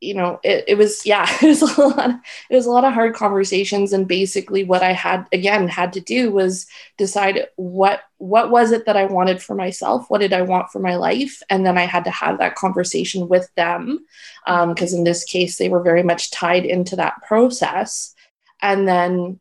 you 0.01 0.15
know 0.15 0.39
it, 0.45 0.65
it 0.69 0.75
was 0.77 1.05
yeah 1.05 1.27
it 1.43 1.47
was 1.47 1.63
a 1.63 1.81
lot 1.81 2.11
it 2.51 2.55
was 2.55 2.67
a 2.67 2.71
lot 2.71 2.85
of 2.85 2.93
hard 2.93 3.15
conversations. 3.15 3.93
And 3.93 4.07
basically 4.07 4.65
what 4.65 4.83
i 4.83 4.93
had 4.93 5.27
again 5.33 5.69
had 5.69 5.93
to 5.95 6.01
do 6.01 6.31
was 6.31 6.67
decide 6.97 7.47
what 7.57 8.01
what 8.19 8.51
was 8.51 8.73
it 8.73 8.87
that 8.87 8.97
i 8.97 9.05
wanted 9.05 9.43
for 9.43 9.55
myself? 9.55 10.07
What 10.09 10.21
did 10.21 10.33
i 10.33 10.43
want 10.43 10.71
for 10.71 10.79
my 10.79 10.97
life? 10.97 11.43
And 11.51 11.65
then 11.65 11.79
i 11.79 11.85
had 11.85 12.05
to 12.05 12.11
have 12.11 12.39
that 12.39 12.55
conversation 12.55 13.29
with 13.29 13.53
them 13.55 14.01
because 14.45 14.93
um, 14.93 14.99
in 14.99 15.05
this 15.05 15.25
case 15.25 15.59
they 15.59 15.69
were 15.69 15.83
very 15.83 16.03
much 16.03 16.31
tied 16.31 16.65
into 16.65 16.97
that 16.97 17.23
process. 17.27 18.15
And 18.61 18.89
then 18.89 19.41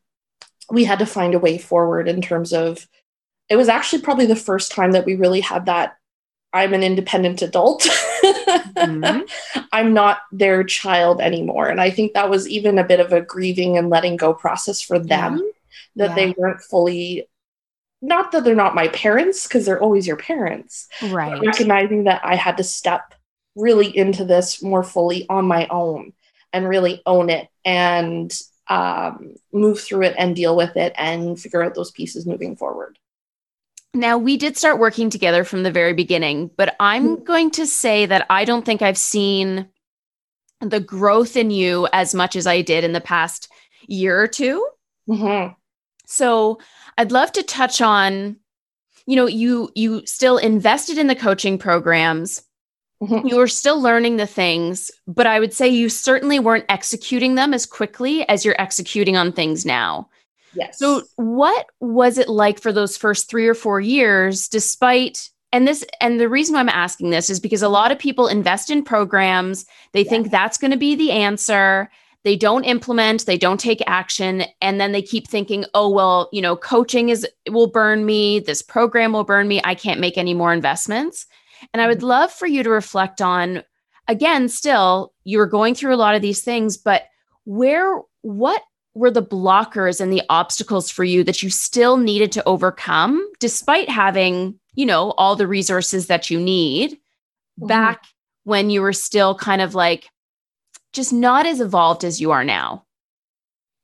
we 0.69 0.83
had 0.83 0.99
to 0.99 1.05
find 1.05 1.33
a 1.33 1.39
way 1.39 1.57
forward 1.57 2.07
in 2.07 2.21
terms 2.21 2.53
of 2.53 2.87
it 3.49 3.55
was 3.55 3.69
actually 3.69 4.01
probably 4.01 4.25
the 4.25 4.35
first 4.35 4.71
time 4.71 4.91
that 4.91 5.05
we 5.05 5.15
really 5.15 5.39
had 5.39 5.65
that 5.65 5.97
i'm 6.53 6.73
an 6.73 6.83
independent 6.83 7.41
adult 7.41 7.87
mm-hmm. 8.77 9.21
I'm 9.71 9.93
not 9.93 10.19
their 10.31 10.63
child 10.63 11.21
anymore. 11.21 11.67
And 11.67 11.79
I 11.79 11.89
think 11.89 12.13
that 12.13 12.29
was 12.29 12.47
even 12.47 12.77
a 12.77 12.83
bit 12.83 12.99
of 12.99 13.13
a 13.13 13.21
grieving 13.21 13.77
and 13.77 13.89
letting 13.89 14.17
go 14.17 14.33
process 14.33 14.81
for 14.81 14.99
them 14.99 15.37
yeah. 15.37 16.07
that 16.07 16.09
yeah. 16.09 16.15
they 16.15 16.35
weren't 16.37 16.61
fully 16.61 17.27
not 17.99 18.31
that 18.31 18.43
they're 18.43 18.55
not 18.55 18.75
my 18.75 18.87
parents 18.89 19.47
because 19.47 19.65
they're 19.65 19.81
always 19.81 20.05
your 20.05 20.17
parents 20.17 20.87
right 21.09 21.41
recognizing 21.41 22.03
that 22.03 22.21
i 22.23 22.35
had 22.35 22.57
to 22.57 22.63
step 22.63 23.15
really 23.55 23.97
into 23.97 24.23
this 24.23 24.61
more 24.61 24.83
fully 24.83 25.25
on 25.29 25.47
my 25.47 25.65
own 25.71 26.13
and 26.53 26.69
really 26.69 27.01
own 27.07 27.31
it 27.31 27.47
and 27.65 28.39
um, 28.67 29.33
move 29.51 29.79
through 29.79 30.03
it 30.03 30.13
and 30.15 30.35
deal 30.35 30.55
with 30.55 30.77
it 30.77 30.93
and 30.95 31.39
figure 31.39 31.63
out 31.63 31.73
those 31.73 31.89
pieces 31.89 32.27
moving 32.27 32.55
forward 32.55 32.99
now, 33.99 34.17
we 34.17 34.37
did 34.37 34.57
start 34.57 34.79
working 34.79 35.09
together 35.09 35.43
from 35.43 35.63
the 35.63 35.71
very 35.71 35.93
beginning, 35.93 36.49
but 36.57 36.75
I'm 36.79 37.15
mm-hmm. 37.15 37.23
going 37.23 37.51
to 37.51 37.65
say 37.65 38.05
that 38.05 38.25
I 38.29 38.45
don't 38.45 38.65
think 38.65 38.81
I've 38.81 38.97
seen 38.97 39.67
the 40.61 40.79
growth 40.79 41.35
in 41.35 41.51
you 41.51 41.87
as 41.93 42.15
much 42.15 42.35
as 42.35 42.47
I 42.47 42.61
did 42.61 42.83
in 42.83 42.93
the 42.93 43.01
past 43.01 43.51
year 43.87 44.21
or 44.21 44.27
2 44.27 44.67
mm-hmm. 45.09 45.53
So, 46.09 46.59
I'd 46.97 47.11
love 47.11 47.33
to 47.33 47.43
touch 47.43 47.81
on 47.81 48.37
you 49.07 49.15
know 49.15 49.25
you 49.25 49.71
you 49.73 50.05
still 50.05 50.37
invested 50.37 50.99
in 50.99 51.07
the 51.07 51.15
coaching 51.15 51.57
programs 51.57 52.43
mm-hmm. 53.01 53.25
you 53.25 53.37
were 53.37 53.47
still 53.47 53.81
learning 53.81 54.17
the 54.17 54.27
things 54.27 54.91
but 55.07 55.25
i 55.25 55.39
would 55.39 55.53
say 55.53 55.67
you 55.67 55.89
certainly 55.89 56.39
weren't 56.39 56.65
executing 56.69 57.33
them 57.33 57.53
as 57.53 57.65
quickly 57.65 58.27
as 58.29 58.45
you're 58.45 58.61
executing 58.61 59.17
on 59.17 59.31
things 59.31 59.65
now 59.65 60.07
Yes. 60.57 60.79
So, 60.79 61.03
what 61.15 61.67
was 61.79 62.17
it 62.17 62.29
like 62.29 62.59
for 62.59 62.71
those 62.71 62.97
first 62.97 63.29
three 63.29 63.47
or 63.47 63.53
four 63.53 63.79
years, 63.79 64.47
despite 64.47 65.29
and 65.51 65.67
this 65.67 65.85
and 66.01 66.19
the 66.19 66.29
reason 66.29 66.53
why 66.53 66.59
I'm 66.59 66.69
asking 66.69 67.09
this 67.09 67.29
is 67.29 67.39
because 67.39 67.61
a 67.61 67.69
lot 67.69 67.91
of 67.91 67.99
people 67.99 68.27
invest 68.27 68.69
in 68.69 68.83
programs, 68.83 69.65
they 69.93 70.03
think 70.03 70.29
that's 70.29 70.57
going 70.57 70.71
to 70.71 70.77
be 70.77 70.95
the 70.95 71.11
answer. 71.11 71.89
They 72.23 72.35
don't 72.35 72.65
implement, 72.65 73.25
they 73.25 73.37
don't 73.37 73.59
take 73.59 73.81
action, 73.87 74.43
and 74.61 74.81
then 74.81 74.91
they 74.91 75.01
keep 75.01 75.29
thinking, 75.29 75.63
oh, 75.73 75.89
well, 75.89 76.27
you 76.33 76.41
know, 76.41 76.57
coaching 76.57 77.09
is 77.09 77.25
will 77.49 77.67
burn 77.67 78.05
me, 78.05 78.39
this 78.39 78.61
program 78.61 79.13
will 79.13 79.23
burn 79.23 79.47
me, 79.47 79.61
I 79.63 79.75
can't 79.75 80.01
make 80.01 80.17
any 80.17 80.33
more 80.33 80.51
investments. 80.51 81.25
And 81.73 81.81
I 81.81 81.87
would 81.87 81.99
mm-hmm. 81.99 82.07
love 82.07 82.31
for 82.31 82.47
you 82.47 82.63
to 82.63 82.69
reflect 82.69 83.21
on 83.21 83.63
again, 84.07 84.49
still, 84.49 85.13
you 85.23 85.37
were 85.37 85.47
going 85.47 85.75
through 85.75 85.93
a 85.93 85.97
lot 85.97 86.15
of 86.15 86.21
these 86.21 86.41
things, 86.41 86.77
but 86.77 87.03
where 87.45 88.01
what 88.21 88.61
were 88.97 89.11
the 89.11 89.23
blockers 89.23 90.01
and 90.01 90.11
the 90.11 90.23
obstacles 90.29 90.89
for 90.89 91.03
you 91.03 91.23
that 91.23 91.43
you 91.43 91.49
still 91.49 91.97
needed 91.97 92.31
to 92.33 92.43
overcome 92.45 93.25
despite 93.39 93.89
having, 93.89 94.59
you 94.73 94.85
know, 94.85 95.11
all 95.11 95.35
the 95.35 95.47
resources 95.47 96.07
that 96.07 96.29
you 96.29 96.39
need 96.39 96.93
mm-hmm. 96.93 97.67
back 97.67 98.05
when 98.43 98.69
you 98.69 98.81
were 98.81 98.93
still 98.93 99.35
kind 99.35 99.61
of 99.61 99.75
like 99.75 100.09
just 100.93 101.13
not 101.13 101.45
as 101.45 101.61
evolved 101.61 102.03
as 102.03 102.19
you 102.19 102.31
are 102.31 102.43
now? 102.43 102.83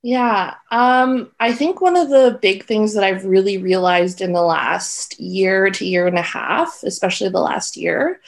Yeah, 0.06 0.56
um, 0.70 1.32
I 1.40 1.54
think 1.54 1.80
one 1.80 1.96
of 1.96 2.10
the 2.10 2.38
big 2.42 2.66
things 2.66 2.94
that 2.94 3.06
I've 3.06 3.24
really 3.24 3.58
realized 3.58 4.20
in 4.20 4.34
the 4.34 4.42
last 4.42 5.18
year 5.18 5.70
to 5.70 5.86
year 5.86 6.08
and 6.08 6.18
a 6.18 6.22
half, 6.22 6.82
especially 6.84 7.30
the 7.30 7.40
last 7.40 7.78
year, 7.78 8.20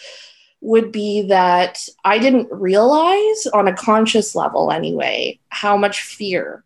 would 0.62 0.92
be 0.92 1.24
that 1.24 1.88
I 2.06 2.18
didn't 2.18 2.50
realize 2.50 3.48
on 3.54 3.68
a 3.68 3.76
conscious 3.76 4.36
level 4.36 4.72
anyway 4.72 5.40
how 5.50 5.76
much 5.76 6.02
fear 6.02 6.64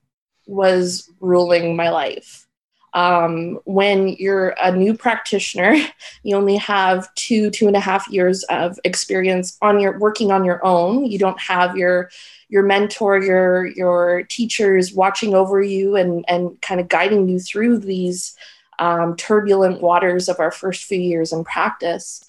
was 0.49 1.09
ruling 1.19 1.75
my 1.75 1.89
life. 1.89 2.47
Um, 2.95 3.59
when 3.65 4.09
you're 4.09 4.55
a 4.61 4.75
new 4.75 4.95
practitioner, 4.95 5.75
you 6.23 6.35
only 6.35 6.57
have 6.57 7.13
two, 7.15 7.51
two 7.51 7.67
and 7.67 7.75
a 7.75 7.79
half 7.79 8.07
years 8.07 8.43
of 8.45 8.79
experience 8.83 9.57
on 9.61 9.79
your 9.79 9.97
working 9.99 10.31
on 10.31 10.43
your 10.43 10.63
own. 10.65 11.05
You 11.05 11.19
don't 11.19 11.39
have 11.39 11.77
your 11.77 12.09
your 12.49 12.63
mentor, 12.63 13.21
your 13.21 13.67
your 13.67 14.23
teachers 14.23 14.91
watching 14.91 15.35
over 15.35 15.61
you 15.61 15.95
and 15.95 16.25
and 16.27 16.59
kind 16.61 16.81
of 16.81 16.87
guiding 16.87 17.29
you 17.29 17.39
through 17.39 17.79
these 17.79 18.35
um, 18.79 19.15
turbulent 19.17 19.81
waters 19.81 20.27
of 20.27 20.39
our 20.39 20.51
first 20.51 20.85
few 20.85 20.99
years 20.99 21.31
in 21.31 21.43
practice. 21.43 22.23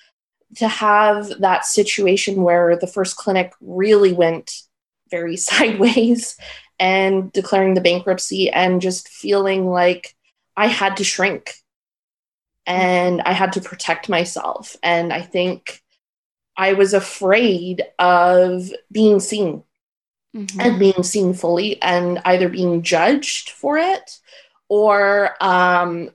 To 0.56 0.66
have 0.66 1.40
that 1.40 1.64
situation 1.64 2.42
where 2.42 2.76
the 2.76 2.88
first 2.88 3.16
clinic 3.16 3.52
really 3.60 4.12
went 4.12 4.62
very 5.10 5.36
sideways 5.48 6.36
and 6.80 7.30
declaring 7.32 7.74
the 7.74 7.80
bankruptcy 7.82 8.50
and 8.50 8.80
just 8.80 9.08
feeling 9.08 9.68
like 9.68 10.16
I 10.56 10.66
had 10.66 10.96
to 10.96 11.04
shrink 11.04 11.52
and 12.66 13.20
I 13.20 13.32
had 13.32 13.52
to 13.52 13.60
protect 13.60 14.08
myself. 14.08 14.76
And 14.82 15.12
I 15.12 15.20
think 15.20 15.82
I 16.56 16.72
was 16.72 16.94
afraid 16.94 17.82
of 17.98 18.72
being 18.90 19.20
seen 19.20 19.62
mm-hmm. 20.34 20.60
and 20.60 20.78
being 20.78 21.02
seen 21.02 21.34
fully 21.34 21.80
and 21.82 22.20
either 22.24 22.48
being 22.48 22.82
judged 22.82 23.50
for 23.50 23.76
it 23.76 24.18
or 24.68 25.36
um, 25.42 26.10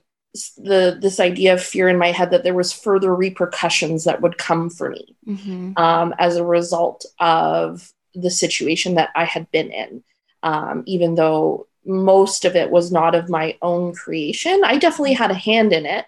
the 0.56 0.98
this 1.00 1.20
idea 1.20 1.54
of 1.54 1.62
fear 1.62 1.88
in 1.88 1.98
my 1.98 2.10
head 2.10 2.30
that 2.30 2.42
there 2.42 2.54
was 2.54 2.72
further 2.72 3.14
repercussions 3.14 4.04
that 4.04 4.20
would 4.20 4.36
come 4.36 4.68
for 4.68 4.90
me 4.90 5.16
mm-hmm. 5.26 5.72
um, 5.76 6.14
as 6.18 6.36
a 6.36 6.44
result 6.44 7.06
of 7.20 7.92
the 8.14 8.30
situation 8.30 8.94
that 8.94 9.10
I 9.14 9.24
had 9.24 9.50
been 9.50 9.70
in 9.70 10.02
um, 10.42 10.82
even 10.86 11.14
though 11.14 11.66
most 11.86 12.44
of 12.44 12.56
it 12.56 12.70
was 12.70 12.90
not 12.90 13.14
of 13.14 13.30
my 13.30 13.56
own 13.62 13.94
creation. 13.94 14.62
I 14.64 14.76
definitely 14.76 15.12
had 15.12 15.30
a 15.30 15.34
hand 15.34 15.72
in 15.72 15.86
it, 15.86 16.06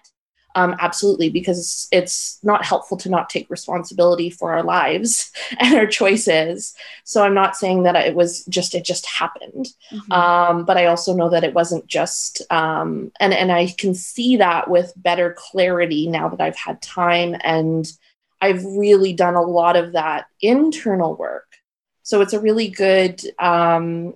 um, 0.55 0.75
absolutely, 0.79 1.29
because 1.29 1.87
it's 1.91 2.39
not 2.43 2.65
helpful 2.65 2.97
to 2.97 3.09
not 3.09 3.29
take 3.29 3.49
responsibility 3.49 4.29
for 4.29 4.51
our 4.51 4.63
lives 4.63 5.31
and 5.59 5.75
our 5.75 5.87
choices. 5.87 6.73
So 7.05 7.23
I'm 7.23 7.33
not 7.33 7.55
saying 7.55 7.83
that 7.83 7.95
it 7.95 8.15
was 8.15 8.43
just 8.45 8.75
it 8.75 8.83
just 8.83 9.05
happened, 9.05 9.67
mm-hmm. 9.91 10.11
um, 10.11 10.65
but 10.65 10.77
I 10.77 10.87
also 10.87 11.13
know 11.13 11.29
that 11.29 11.43
it 11.43 11.53
wasn't 11.53 11.87
just, 11.87 12.41
um, 12.51 13.11
and 13.19 13.33
and 13.33 13.51
I 13.51 13.67
can 13.77 13.93
see 13.93 14.37
that 14.37 14.69
with 14.69 14.91
better 14.97 15.35
clarity 15.37 16.07
now 16.07 16.29
that 16.29 16.41
I've 16.41 16.57
had 16.57 16.81
time 16.81 17.35
and 17.41 17.89
I've 18.41 18.63
really 18.63 19.13
done 19.13 19.35
a 19.35 19.41
lot 19.41 19.75
of 19.75 19.93
that 19.93 20.27
internal 20.41 21.15
work. 21.15 21.45
So 22.09 22.21
it's 22.21 22.33
a 22.33 22.39
really 22.39 22.69
good 22.69 23.21
um, 23.37 24.15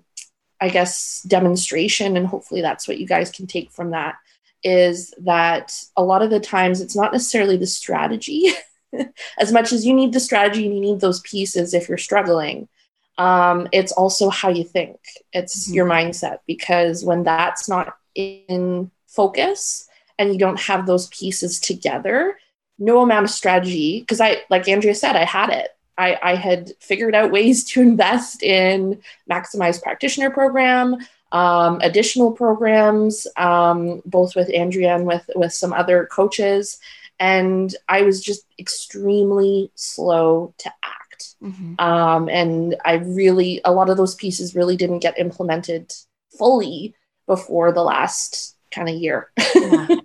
I 0.64 0.70
guess, 0.70 1.22
demonstration, 1.28 2.16
and 2.16 2.26
hopefully 2.26 2.62
that's 2.62 2.88
what 2.88 2.98
you 2.98 3.06
guys 3.06 3.30
can 3.30 3.48
take 3.48 3.70
from 3.70 3.92
that, 3.92 4.16
is 4.64 5.14
that 5.26 5.78
a 5.98 6.04
lot 6.04 6.22
of 6.22 6.30
the 6.30 6.40
times 6.40 6.80
it's 6.80 6.96
not 6.96 7.12
necessarily 7.12 7.58
the 7.58 7.68
strategy. 7.68 8.46
as 9.38 9.52
much 9.52 9.74
as 9.74 9.86
you 9.86 9.94
need 9.94 10.14
the 10.14 10.22
strategy 10.22 10.66
and 10.66 10.74
you 10.74 10.80
need 10.80 11.02
those 11.02 11.20
pieces 11.20 11.74
if 11.74 11.90
you're 11.90 11.98
struggling, 11.98 12.70
um, 13.18 13.68
it's 13.74 13.92
also 13.92 14.30
how 14.30 14.48
you 14.48 14.64
think. 14.64 14.98
It's 15.34 15.66
mm-hmm. 15.66 15.74
your 15.76 15.86
mindset 15.86 16.38
because 16.48 17.04
when 17.04 17.24
that's 17.24 17.68
not 17.68 17.98
in 18.16 18.90
focus 19.06 19.88
and 20.18 20.32
you 20.32 20.40
don't 20.40 20.62
have 20.62 20.86
those 20.86 21.08
pieces 21.08 21.60
together, 21.60 22.40
no 22.80 23.02
amount 23.02 23.26
of 23.26 23.32
strategy, 23.32 24.00
because 24.00 24.22
I, 24.22 24.44
like 24.50 24.68
Andrea 24.70 24.96
said, 24.96 25.18
I 25.18 25.26
had 25.26 25.50
it. 25.50 25.76
I, 25.98 26.18
I 26.22 26.36
had 26.36 26.72
figured 26.80 27.16
out 27.16 27.32
ways 27.32 27.64
to 27.66 27.82
invest 27.82 28.44
in 28.44 29.02
maximized 29.30 29.84
practitioner 29.84 30.30
program 30.30 30.98
um, 31.32 31.80
additional 31.82 32.32
programs 32.32 33.28
um, 33.38 34.02
both 34.06 34.36
with 34.36 34.50
andrea 34.54 34.96
and 34.96 35.06
with 35.06 35.30
with 35.36 35.54
some 35.54 35.74
other 35.74 36.08
coaches 36.12 36.80
and 37.20 37.76
i 37.90 38.02
was 38.02 38.24
just 38.24 38.46
extremely 38.60 39.72
slow 39.76 40.54
to 40.58 40.72
act 40.84 41.36
mm-hmm. 41.42 41.76
um, 41.80 42.30
and 42.30 42.76
i 42.86 42.94
really 42.94 43.62
a 43.66 43.72
lot 43.72 43.90
of 43.90 43.98
those 43.98 44.16
pieces 44.16 44.56
really 44.56 44.78
didn't 44.78 45.00
get 45.00 45.20
implemented 45.20 45.92
fully 46.38 46.94
before 47.28 47.72
the 47.72 47.84
last 47.84 48.56
kind 48.72 48.90
of 48.90 48.96
year 48.96 49.30
yeah. 49.56 49.88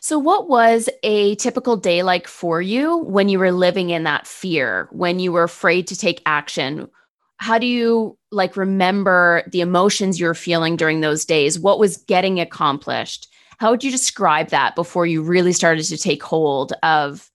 So, 0.00 0.18
what 0.18 0.48
was 0.48 0.88
a 1.02 1.34
typical 1.36 1.76
day 1.76 2.02
like 2.02 2.26
for 2.26 2.62
you 2.62 2.98
when 2.98 3.28
you 3.28 3.38
were 3.38 3.52
living 3.52 3.90
in 3.90 4.04
that 4.04 4.26
fear, 4.26 4.88
when 4.92 5.18
you 5.18 5.30
were 5.30 5.42
afraid 5.42 5.86
to 5.88 5.96
take 5.96 6.22
action? 6.24 6.88
How 7.36 7.58
do 7.58 7.66
you 7.66 8.18
like 8.30 8.56
remember 8.56 9.44
the 9.50 9.60
emotions 9.60 10.18
you're 10.18 10.34
feeling 10.34 10.76
during 10.76 11.00
those 11.00 11.24
days? 11.24 11.58
What 11.58 11.78
was 11.78 11.98
getting 11.98 12.40
accomplished? 12.40 13.28
How 13.58 13.70
would 13.70 13.84
you 13.84 13.90
describe 13.90 14.48
that 14.48 14.74
before 14.74 15.06
you 15.06 15.22
really 15.22 15.52
started 15.52 15.84
to 15.84 15.98
take 15.98 16.22
hold 16.22 16.72
of, 16.82 17.30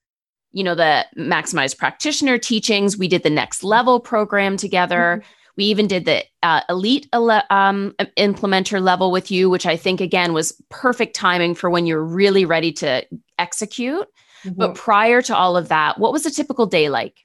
you 0.51 0.63
know, 0.63 0.75
the 0.75 1.05
maximized 1.17 1.77
practitioner 1.77 2.39
teachings? 2.39 2.97
We 2.97 3.07
did 3.07 3.23
the 3.23 3.29
next 3.29 3.63
level 3.63 3.99
program 3.99 4.57
together. 4.57 5.19
Mm-hmm 5.21 5.31
we 5.57 5.65
even 5.65 5.87
did 5.87 6.05
the 6.05 6.23
uh, 6.43 6.61
elite 6.69 7.07
ele- 7.13 7.43
um, 7.49 7.95
implementer 8.17 8.81
level 8.81 9.11
with 9.11 9.31
you, 9.31 9.49
which 9.49 9.65
I 9.65 9.77
think 9.77 10.01
again 10.01 10.33
was 10.33 10.61
perfect 10.69 11.15
timing 11.15 11.55
for 11.55 11.69
when 11.69 11.85
you're 11.85 12.03
really 12.03 12.45
ready 12.45 12.71
to 12.73 13.05
execute. 13.39 14.07
Mm-hmm. 14.43 14.57
But 14.57 14.75
prior 14.75 15.21
to 15.23 15.35
all 15.35 15.57
of 15.57 15.69
that, 15.69 15.97
what 15.97 16.11
was 16.11 16.25
a 16.25 16.31
typical 16.31 16.65
day 16.65 16.89
like? 16.89 17.17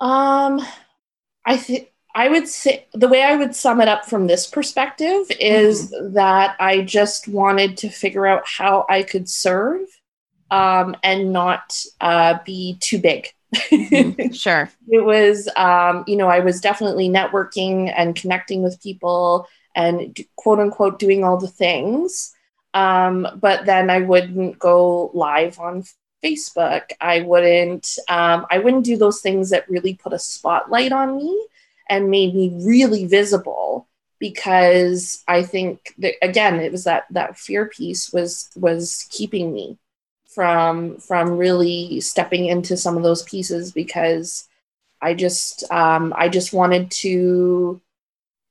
Um, 0.00 0.64
I 1.44 1.56
think 1.56 1.92
I 2.14 2.28
would 2.28 2.48
say 2.48 2.86
the 2.94 3.08
way 3.08 3.22
I 3.22 3.36
would 3.36 3.54
sum 3.54 3.80
it 3.80 3.88
up 3.88 4.04
from 4.04 4.26
this 4.26 4.46
perspective 4.46 5.26
is 5.40 5.90
mm-hmm. 5.90 6.14
that 6.14 6.56
I 6.60 6.82
just 6.82 7.28
wanted 7.28 7.76
to 7.78 7.88
figure 7.88 8.26
out 8.26 8.44
how 8.46 8.86
I 8.88 9.02
could 9.02 9.28
serve 9.28 9.80
um, 10.50 10.94
and 11.02 11.32
not 11.32 11.76
uh, 12.00 12.38
be 12.44 12.76
too 12.80 12.98
big 12.98 13.28
mm-hmm. 13.54 14.32
Sure. 14.32 14.70
it 14.88 15.04
was, 15.04 15.48
um, 15.56 16.04
you 16.06 16.16
know, 16.16 16.28
I 16.28 16.40
was 16.40 16.60
definitely 16.60 17.08
networking 17.08 17.92
and 17.94 18.16
connecting 18.16 18.62
with 18.62 18.82
people 18.82 19.48
and 19.74 20.18
quote 20.36 20.60
unquote 20.60 20.98
doing 20.98 21.24
all 21.24 21.38
the 21.38 21.48
things. 21.48 22.34
Um, 22.74 23.26
but 23.40 23.66
then 23.66 23.90
I 23.90 24.00
wouldn't 24.00 24.58
go 24.58 25.10
live 25.14 25.58
on 25.58 25.84
Facebook. 26.22 26.90
I 27.00 27.20
wouldn't, 27.20 27.98
um, 28.08 28.46
I 28.50 28.58
wouldn't 28.58 28.84
do 28.84 28.96
those 28.96 29.20
things 29.20 29.50
that 29.50 29.68
really 29.68 29.94
put 29.94 30.12
a 30.12 30.18
spotlight 30.18 30.92
on 30.92 31.16
me 31.16 31.46
and 31.88 32.10
made 32.10 32.34
me 32.34 32.52
really 32.62 33.06
visible 33.06 33.88
because 34.18 35.22
I 35.28 35.42
think 35.42 35.94
that 35.98 36.14
again, 36.22 36.60
it 36.60 36.72
was 36.72 36.84
that 36.84 37.04
that 37.10 37.38
fear 37.38 37.66
piece 37.66 38.12
was 38.12 38.50
was 38.56 39.06
keeping 39.10 39.52
me 39.52 39.78
from 40.34 40.98
from 40.98 41.36
really 41.36 42.00
stepping 42.00 42.46
into 42.46 42.76
some 42.76 42.96
of 42.96 43.02
those 43.02 43.22
pieces 43.22 43.72
because 43.72 44.48
I 45.00 45.14
just 45.14 45.70
um, 45.70 46.12
I 46.16 46.28
just 46.28 46.52
wanted 46.52 46.90
to 47.02 47.80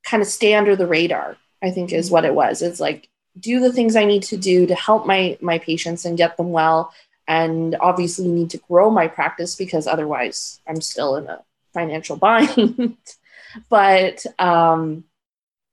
kind 0.04 0.22
of 0.22 0.28
stay 0.28 0.54
under 0.54 0.76
the 0.76 0.86
radar. 0.86 1.36
I 1.62 1.70
think 1.70 1.92
is 1.92 2.10
what 2.10 2.24
it 2.24 2.34
was. 2.34 2.62
It's 2.62 2.80
like 2.80 3.08
do 3.38 3.60
the 3.60 3.72
things 3.72 3.96
I 3.96 4.04
need 4.04 4.22
to 4.24 4.36
do 4.36 4.66
to 4.66 4.74
help 4.74 5.06
my 5.06 5.38
my 5.40 5.58
patients 5.58 6.04
and 6.04 6.16
get 6.16 6.36
them 6.36 6.50
well, 6.50 6.92
and 7.26 7.76
obviously 7.80 8.28
need 8.28 8.50
to 8.50 8.58
grow 8.58 8.90
my 8.90 9.08
practice 9.08 9.56
because 9.56 9.86
otherwise 9.86 10.60
I'm 10.66 10.80
still 10.80 11.16
in 11.16 11.26
a 11.26 11.42
financial 11.72 12.16
bind. 12.16 12.96
but 13.68 14.24
um, 14.38 15.04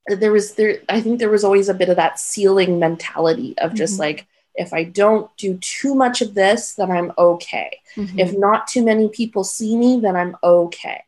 there 0.06 0.32
was 0.32 0.54
there 0.54 0.78
I 0.88 1.00
think 1.00 1.18
there 1.18 1.30
was 1.30 1.44
always 1.44 1.68
a 1.68 1.74
bit 1.74 1.88
of 1.88 1.96
that 1.96 2.18
ceiling 2.18 2.78
mentality 2.78 3.56
of 3.58 3.74
just 3.74 3.94
mm-hmm. 3.94 4.02
like 4.02 4.26
if 4.54 4.72
I 4.72 4.84
don't 4.84 5.34
do 5.36 5.58
too 5.58 5.94
much 5.94 6.20
of 6.20 6.34
this, 6.34 6.74
then 6.74 6.90
I'm 6.90 7.12
okay. 7.16 7.80
Mm-hmm. 7.96 8.18
If 8.18 8.36
not 8.36 8.66
too 8.66 8.84
many 8.84 9.08
people 9.08 9.44
see 9.44 9.76
me, 9.76 10.00
then 10.00 10.16
I'm 10.16 10.36
okay. 10.42 11.04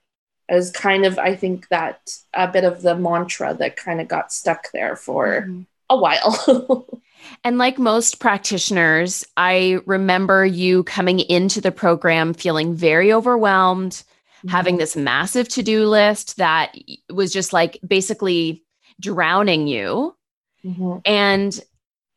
As 0.48 0.70
kind 0.70 1.04
of, 1.04 1.18
I 1.18 1.34
think 1.36 1.68
that 1.68 2.16
a 2.34 2.48
bit 2.48 2.64
of 2.64 2.82
the 2.82 2.96
mantra 2.96 3.54
that 3.54 3.76
kind 3.76 4.00
of 4.00 4.08
got 4.08 4.32
stuck 4.32 4.70
there 4.72 4.96
for 4.96 5.42
mm-hmm. 5.42 5.62
a 5.90 5.96
while. 5.96 7.02
and 7.44 7.58
like 7.58 7.78
most 7.78 8.18
practitioners, 8.18 9.24
I 9.36 9.78
remember 9.86 10.44
you 10.44 10.84
coming 10.84 11.20
into 11.20 11.60
the 11.60 11.72
program 11.72 12.34
feeling 12.34 12.74
very 12.74 13.12
overwhelmed, 13.12 13.92
mm-hmm. 13.92 14.48
having 14.48 14.76
this 14.76 14.96
massive 14.96 15.48
to 15.50 15.62
do 15.62 15.86
list 15.86 16.36
that 16.36 16.74
was 17.10 17.32
just 17.32 17.52
like 17.52 17.78
basically 17.86 18.64
drowning 19.00 19.66
you. 19.66 20.14
Mm-hmm. 20.64 20.98
And 21.04 21.60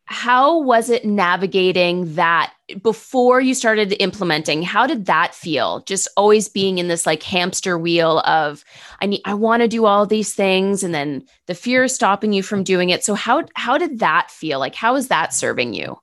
how 0.08 0.62
was 0.62 0.90
it 0.90 1.06
navigating 1.06 2.16
that 2.16 2.54
before 2.82 3.42
you 3.42 3.54
started 3.54 3.94
implementing? 4.02 4.64
How 4.64 4.88
did 4.88 5.06
that 5.06 5.36
feel? 5.36 5.84
Just 5.86 6.08
always 6.16 6.48
being 6.48 6.78
in 6.78 6.88
this 6.88 7.06
like 7.06 7.24
hamster 7.24 7.78
wheel 7.78 8.20
of 8.20 8.64
i 9.02 9.06
need 9.06 9.22
i 9.26 9.34
want 9.34 9.62
to 9.62 9.68
do 9.68 9.86
all 9.86 10.06
these 10.06 10.34
things 10.34 10.84
and 10.84 10.94
then 10.94 11.26
the 11.48 11.56
fear 11.56 11.84
is 11.84 11.94
stopping 11.94 12.34
you 12.34 12.42
from 12.42 12.64
doing 12.64 12.90
it. 12.90 13.04
So 13.04 13.16
how 13.16 13.44
how 13.56 13.78
did 13.78 14.00
that 14.00 14.32
feel? 14.32 14.60
Like 14.60 14.76
how 14.76 14.96
is 14.96 15.10
that 15.10 15.34
serving 15.34 15.74
you 15.74 15.98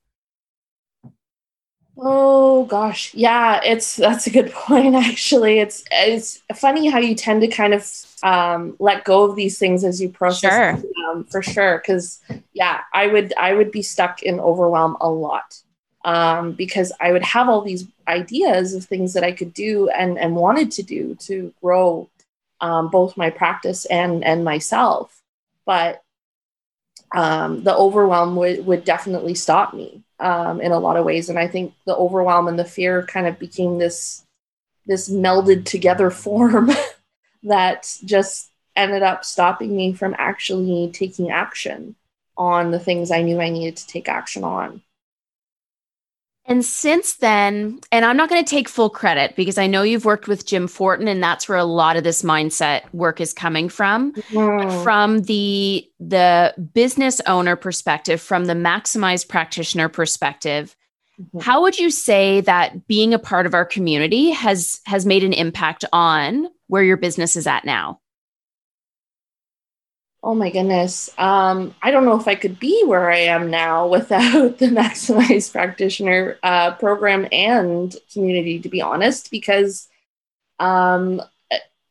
Oh 1.97 2.65
gosh, 2.65 3.15
yeah, 3.15 3.61
it's 3.65 3.97
that's 3.97 4.27
a 4.27 4.31
good 4.31 4.53
point. 4.53 4.95
Actually, 4.95 5.61
it's 5.61 5.85
it's 5.93 6.43
funny 6.55 6.89
how 6.89 6.99
you 6.99 7.15
tend 7.15 7.41
to 7.43 7.49
kind 7.49 7.73
of 7.73 7.89
um, 8.23 8.77
let 8.79 9.05
go 9.05 9.25
of 9.25 9.37
these 9.37 9.59
things 9.59 9.85
as 9.85 10.01
you 10.01 10.09
process 10.09 10.81
sure. 10.81 10.91
them, 11.13 11.25
for 11.25 11.43
sure. 11.43 11.79
Because 11.79 12.21
yeah, 12.53 12.81
I 12.93 13.07
would 13.07 13.33
I 13.39 13.55
would 13.55 13.71
be 13.71 13.83
stuck 13.83 14.23
in 14.23 14.41
overwhelm 14.41 14.97
a 15.01 15.09
lot 15.09 15.61
um, 16.05 16.53
because 16.53 16.93
I 17.01 17.13
would 17.13 17.23
have 17.23 17.49
all 17.49 17.63
these 17.63 17.87
ideas 18.09 18.75
of 18.75 18.85
things 18.85 19.13
that 19.15 19.25
I 19.25 19.33
could 19.33 19.55
do 19.55 19.89
and 19.91 20.19
and 20.19 20.35
wanted 20.37 20.73
to 20.73 20.83
do 20.83 21.15
to 21.21 21.53
grow 21.63 22.09
um, 22.61 22.91
both 22.91 23.17
my 23.17 23.31
practice 23.31 23.85
and 23.87 24.25
and 24.25 24.45
myself, 24.45 25.23
but 25.65 26.03
um, 27.15 27.63
the 27.63 27.77
overwhelm 27.77 28.37
would 28.37 28.67
would 28.67 28.85
definitely 28.85 29.35
stop 29.35 29.75
me 29.75 30.04
um, 30.21 30.61
in 30.61 30.73
a 30.73 30.79
lot 30.79 30.97
of 30.97 31.05
ways. 31.05 31.29
And 31.29 31.39
I 31.39 31.49
think 31.49 31.75
the 31.87 31.97
overwhelm 31.97 32.49
and 32.49 32.59
the 32.59 32.65
fear 32.65 33.03
kind 33.03 33.27
of 33.27 33.39
became 33.39 33.79
this 33.79 34.25
this 34.87 35.11
melded 35.11 35.65
together 35.65 36.11
form 36.25 36.71
that 37.43 37.97
just 38.05 38.51
ended 38.77 39.03
up 39.03 39.25
stopping 39.25 39.77
me 39.77 39.93
from 39.93 40.15
actually 40.19 40.91
taking 40.93 41.31
action 41.31 41.95
on 42.37 42.71
the 42.71 42.81
things 42.81 43.11
I 43.11 43.23
knew 43.23 43.41
I 43.41 43.51
needed 43.51 43.77
to 43.77 43.87
take 43.87 44.09
action 44.09 44.43
on. 44.43 44.83
And 46.47 46.65
since 46.65 47.15
then, 47.17 47.81
and 47.91 48.05
I'm 48.05 48.19
not 48.19 48.29
going 48.29 48.45
to 48.45 48.49
take 48.49 48.69
full 48.69 48.91
credit 48.91 49.35
because 49.35 49.57
I 49.57 49.67
know 49.67 49.83
you've 49.83 50.05
worked 50.05 50.29
with 50.29 50.45
Jim 50.45 50.69
Fortin 50.69 51.09
and 51.09 51.23
that's 51.23 51.49
where 51.49 51.57
a 51.57 51.65
lot 51.65 51.97
of 51.97 52.05
this 52.05 52.23
mindset 52.23 52.83
work 52.93 53.21
is 53.21 53.33
coming 53.33 53.71
from. 53.71 54.13
Mm-hmm. 54.13 54.83
From 54.83 55.23
the 55.23 55.89
the 55.99 56.55
business 56.75 57.21
owner 57.27 57.57
perspective, 57.57 58.21
from 58.21 58.45
the 58.45 58.53
maximized 58.53 59.29
practitioner 59.29 59.89
perspective, 59.89 60.77
mm-hmm. 61.19 61.41
how 61.41 61.63
would 61.63 61.79
you 61.79 61.91
say 61.91 62.43
that 62.43 62.87
being 62.87 63.15
a 63.15 63.19
part 63.19 63.47
of 63.47 63.55
our 63.55 63.65
community 63.65 64.31
has 64.31 64.81
has 64.85 65.07
made 65.07 65.25
an 65.25 65.33
impact 65.33 65.87
on 65.95 66.49
where 66.67 66.83
your 66.83 66.99
business 66.99 67.37
is 67.37 67.47
at 67.47 67.65
now? 67.65 68.01
Oh 70.25 70.35
my 70.35 70.49
goodness. 70.49 71.11
Um, 71.19 71.75
i 71.83 71.91
don't 71.91 72.07
know 72.07 72.19
if 72.19 72.27
i 72.27 72.35
could 72.35 72.59
be 72.59 72.83
where 72.87 73.11
i 73.11 73.19
am 73.19 73.51
now 73.51 73.87
without 73.97 74.59
the 74.59 74.67
maximized 74.67 75.53
practitioner 75.53 76.39
uh, 76.43 76.73
program 76.77 77.29
and 77.31 77.95
community 78.13 78.59
to 78.61 78.69
be 78.71 78.81
honest 78.81 79.31
because 79.31 79.87
um, 80.59 81.21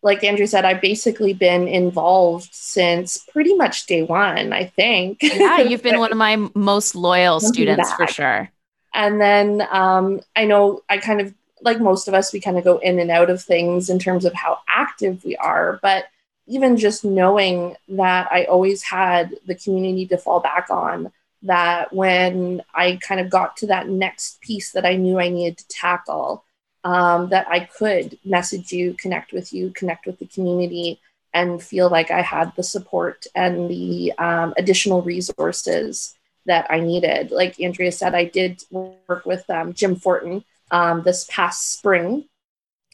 like 0.01 0.23
andrea 0.23 0.47
said 0.47 0.65
i've 0.65 0.81
basically 0.81 1.33
been 1.33 1.67
involved 1.67 2.49
since 2.51 3.19
pretty 3.31 3.53
much 3.53 3.85
day 3.85 4.01
one 4.01 4.51
i 4.51 4.65
think. 4.65 5.19
Yeah 5.21 5.59
you've 5.69 5.83
been 5.83 5.99
one 5.99 6.11
of 6.11 6.17
my 6.17 6.35
most 6.55 6.95
loyal 6.95 7.39
students 7.39 7.93
for 7.93 8.07
sure. 8.07 8.49
And 8.95 9.21
then 9.21 9.67
um, 9.71 10.21
i 10.35 10.43
know 10.45 10.81
i 10.89 10.97
kind 10.97 11.21
of 11.21 11.33
like 11.61 11.79
most 11.79 12.07
of 12.07 12.15
us 12.15 12.33
we 12.33 12.41
kind 12.41 12.57
of 12.57 12.63
go 12.63 12.79
in 12.79 12.99
and 12.99 13.11
out 13.11 13.29
of 13.29 13.41
things 13.41 13.89
in 13.91 13.99
terms 13.99 14.25
of 14.25 14.33
how 14.33 14.59
active 14.67 15.23
we 15.23 15.35
are 15.37 15.79
but 15.83 16.05
even 16.47 16.77
just 16.77 17.05
knowing 17.05 17.75
that 17.89 18.27
I 18.31 18.45
always 18.45 18.83
had 18.83 19.35
the 19.45 19.55
community 19.55 20.05
to 20.07 20.17
fall 20.17 20.39
back 20.39 20.69
on, 20.69 21.11
that 21.43 21.93
when 21.93 22.61
I 22.73 22.97
kind 23.01 23.21
of 23.21 23.29
got 23.29 23.57
to 23.57 23.67
that 23.67 23.87
next 23.87 24.41
piece 24.41 24.71
that 24.71 24.85
I 24.85 24.95
knew 24.95 25.19
I 25.19 25.29
needed 25.29 25.57
to 25.59 25.67
tackle, 25.67 26.43
um, 26.83 27.29
that 27.29 27.47
I 27.49 27.61
could 27.61 28.17
message 28.25 28.71
you, 28.71 28.93
connect 28.93 29.31
with 29.31 29.53
you, 29.53 29.71
connect 29.71 30.05
with 30.05 30.19
the 30.19 30.25
community, 30.25 30.99
and 31.33 31.63
feel 31.63 31.89
like 31.89 32.11
I 32.11 32.21
had 32.21 32.53
the 32.55 32.63
support 32.63 33.25
and 33.35 33.69
the 33.69 34.13
um, 34.17 34.53
additional 34.57 35.01
resources 35.01 36.15
that 36.45 36.67
I 36.69 36.79
needed. 36.79 37.31
Like 37.31 37.59
Andrea 37.59 37.91
said, 37.91 38.13
I 38.13 38.25
did 38.25 38.63
work 38.69 39.25
with 39.25 39.49
um, 39.49 39.73
Jim 39.73 39.95
Fortin 39.95 40.43
um, 40.71 41.03
this 41.03 41.25
past 41.29 41.71
spring 41.71 42.25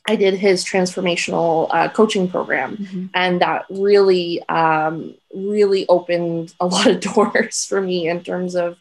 I 0.09 0.15
did 0.15 0.33
his 0.33 0.65
transformational 0.65 1.67
uh, 1.69 1.87
coaching 1.87 2.27
program, 2.27 2.77
mm-hmm. 2.77 3.05
and 3.13 3.39
that 3.41 3.67
really, 3.69 4.41
um, 4.49 5.13
really 5.35 5.87
opened 5.87 6.55
a 6.59 6.65
lot 6.75 6.87
of 6.87 6.99
doors 6.99 7.65
for 7.65 7.79
me 7.79 8.09
in 8.09 8.23
terms 8.23 8.55
of 8.55 8.79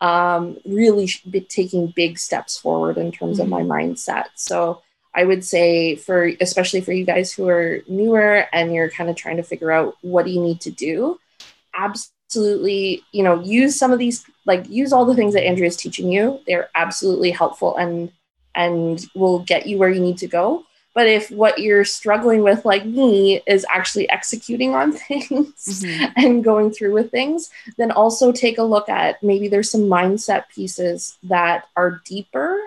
um, 0.00 0.56
really 0.64 1.08
taking 1.50 1.92
big 1.94 2.18
steps 2.18 2.56
forward 2.56 2.96
in 2.96 3.12
terms 3.12 3.34
mm-hmm. 3.34 3.42
of 3.42 3.48
my 3.50 3.60
mm-hmm. 3.60 3.92
mindset. 3.92 4.28
So 4.34 4.80
I 5.14 5.24
would 5.24 5.44
say 5.44 5.94
for 5.96 6.32
especially 6.40 6.80
for 6.80 6.92
you 6.92 7.04
guys 7.04 7.30
who 7.34 7.48
are 7.48 7.82
newer 7.86 8.46
and 8.54 8.74
you're 8.74 8.88
kind 8.88 9.10
of 9.10 9.16
trying 9.16 9.36
to 9.36 9.42
figure 9.42 9.70
out 9.70 9.98
what 10.00 10.24
do 10.24 10.30
you 10.30 10.40
need 10.40 10.62
to 10.62 10.70
do, 10.70 11.18
absolutely, 11.74 13.04
you 13.12 13.22
know, 13.22 13.42
use 13.42 13.76
some 13.76 13.92
of 13.92 13.98
these 13.98 14.24
like 14.46 14.66
use 14.70 14.90
all 14.90 15.04
the 15.04 15.14
things 15.14 15.34
that 15.34 15.46
Andrea 15.46 15.68
is 15.68 15.76
teaching 15.76 16.10
you. 16.10 16.40
They're 16.46 16.70
absolutely 16.74 17.30
helpful 17.30 17.76
and 17.76 18.10
and 18.54 19.04
will 19.14 19.40
get 19.40 19.66
you 19.66 19.78
where 19.78 19.90
you 19.90 20.00
need 20.00 20.18
to 20.18 20.26
go. 20.26 20.64
But 20.94 21.06
if 21.06 21.30
what 21.30 21.58
you're 21.58 21.84
struggling 21.84 22.42
with, 22.42 22.64
like 22.64 22.84
me, 22.84 23.40
is 23.46 23.64
actually 23.70 24.08
executing 24.10 24.74
on 24.74 24.92
things 25.08 25.82
mm-hmm. 25.82 26.12
and 26.16 26.44
going 26.44 26.70
through 26.70 26.92
with 26.92 27.10
things, 27.10 27.50
then 27.78 27.90
also 27.90 28.30
take 28.30 28.58
a 28.58 28.62
look 28.62 28.88
at 28.88 29.22
maybe 29.22 29.48
there's 29.48 29.70
some 29.70 29.82
mindset 29.82 30.48
pieces 30.48 31.16
that 31.22 31.66
are 31.76 32.02
deeper 32.04 32.60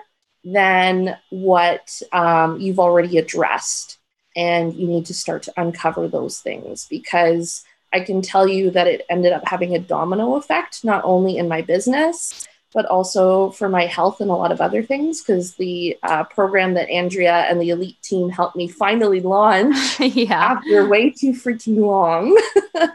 than 0.44 1.16
what 1.30 2.00
um, 2.12 2.60
you've 2.60 2.80
already 2.80 3.18
addressed. 3.18 3.98
And 4.34 4.74
you 4.74 4.86
need 4.86 5.06
to 5.06 5.14
start 5.14 5.44
to 5.44 5.52
uncover 5.56 6.08
those 6.08 6.40
things 6.40 6.86
because 6.90 7.64
I 7.92 8.00
can 8.00 8.20
tell 8.20 8.46
you 8.46 8.70
that 8.72 8.86
it 8.86 9.06
ended 9.08 9.32
up 9.32 9.48
having 9.48 9.74
a 9.74 9.78
domino 9.78 10.36
effect, 10.36 10.84
not 10.84 11.02
only 11.04 11.38
in 11.38 11.48
my 11.48 11.62
business, 11.62 12.46
but 12.74 12.86
also 12.86 13.50
for 13.50 13.68
my 13.68 13.86
health 13.86 14.20
and 14.20 14.30
a 14.30 14.34
lot 14.34 14.52
of 14.52 14.60
other 14.60 14.82
things 14.82 15.22
because 15.22 15.54
the 15.54 15.96
uh, 16.02 16.24
program 16.24 16.74
that 16.74 16.90
Andrea 16.90 17.46
and 17.48 17.60
the 17.60 17.70
elite 17.70 18.00
team 18.02 18.28
helped 18.28 18.56
me 18.56 18.68
finally 18.68 19.20
launch 19.20 19.98
yeah. 20.00 20.56
after 20.58 20.86
way 20.88 21.10
too 21.10 21.32
freaking 21.32 21.78
long. 21.78 22.38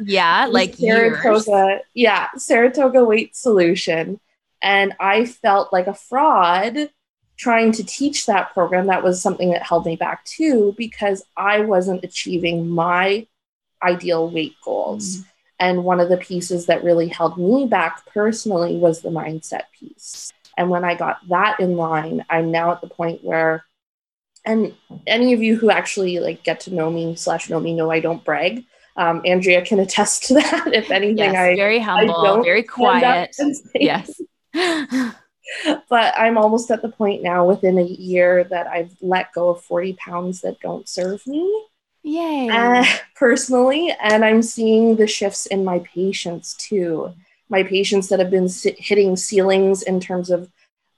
yeah, 0.01 0.45
like 0.51 0.75
Saratoga, 0.75 1.51
years. 1.51 1.81
yeah, 1.93 2.27
Saratoga 2.37 3.03
Weight 3.03 3.35
Solution. 3.35 4.19
And 4.61 4.93
I 4.99 5.25
felt 5.25 5.73
like 5.73 5.87
a 5.87 5.93
fraud 5.93 6.89
trying 7.37 7.71
to 7.71 7.83
teach 7.83 8.27
that 8.27 8.53
program. 8.53 8.85
That 8.85 9.03
was 9.03 9.19
something 9.19 9.49
that 9.49 9.63
held 9.63 9.87
me 9.87 9.95
back 9.95 10.23
too 10.25 10.75
because 10.77 11.23
I 11.35 11.61
wasn't 11.61 12.03
achieving 12.03 12.69
my 12.69 13.25
ideal 13.81 14.29
weight 14.29 14.55
goals. 14.63 15.17
Mm-hmm. 15.17 15.30
And 15.61 15.83
one 15.83 15.99
of 15.99 16.09
the 16.09 16.17
pieces 16.17 16.65
that 16.65 16.83
really 16.83 17.07
held 17.07 17.37
me 17.37 17.67
back 17.67 18.03
personally 18.07 18.77
was 18.77 19.01
the 19.01 19.09
mindset 19.09 19.65
piece. 19.79 20.33
And 20.57 20.71
when 20.71 20.83
I 20.83 20.95
got 20.95 21.19
that 21.29 21.59
in 21.59 21.77
line, 21.77 22.25
I'm 22.31 22.49
now 22.49 22.71
at 22.71 22.81
the 22.81 22.87
point 22.87 23.23
where, 23.23 23.63
and 24.43 24.73
any 25.05 25.33
of 25.33 25.43
you 25.43 25.55
who 25.55 25.69
actually 25.69 26.19
like 26.19 26.43
get 26.43 26.61
to 26.61 26.73
know 26.73 26.89
me 26.89 27.15
slash 27.15 27.47
know 27.47 27.59
me 27.59 27.75
know 27.75 27.91
I 27.91 27.99
don't 27.99 28.25
brag. 28.25 28.65
Um, 28.97 29.21
Andrea 29.23 29.63
can 29.63 29.79
attest 29.79 30.23
to 30.25 30.33
that. 30.41 30.71
If 30.73 30.89
anything, 30.89 31.19
yes, 31.19 31.35
I 31.35 31.55
very 31.55 31.79
humble, 31.79 32.15
I 32.15 32.41
very 32.41 32.63
quiet. 32.63 33.35
Yes. 33.75 34.19
but 35.89 36.13
I'm 36.17 36.39
almost 36.39 36.71
at 36.71 36.81
the 36.81 36.89
point 36.89 37.21
now 37.21 37.45
within 37.45 37.77
a 37.77 37.83
year 37.83 38.45
that 38.45 38.65
I've 38.65 38.95
let 38.99 39.31
go 39.33 39.49
of 39.49 39.63
40 39.63 39.93
pounds 39.93 40.41
that 40.41 40.59
don't 40.59 40.89
serve 40.89 41.25
me. 41.27 41.67
Yay. 42.03 42.49
Uh, 42.51 42.85
personally, 43.15 43.95
and 44.01 44.25
I'm 44.25 44.41
seeing 44.41 44.95
the 44.95 45.07
shifts 45.07 45.45
in 45.45 45.63
my 45.63 45.79
patients 45.79 46.55
too. 46.55 47.13
My 47.49 47.63
patients 47.63 48.09
that 48.09 48.19
have 48.19 48.31
been 48.31 48.49
hitting 48.77 49.15
ceilings 49.15 49.83
in 49.83 49.99
terms 49.99 50.29
of 50.29 50.49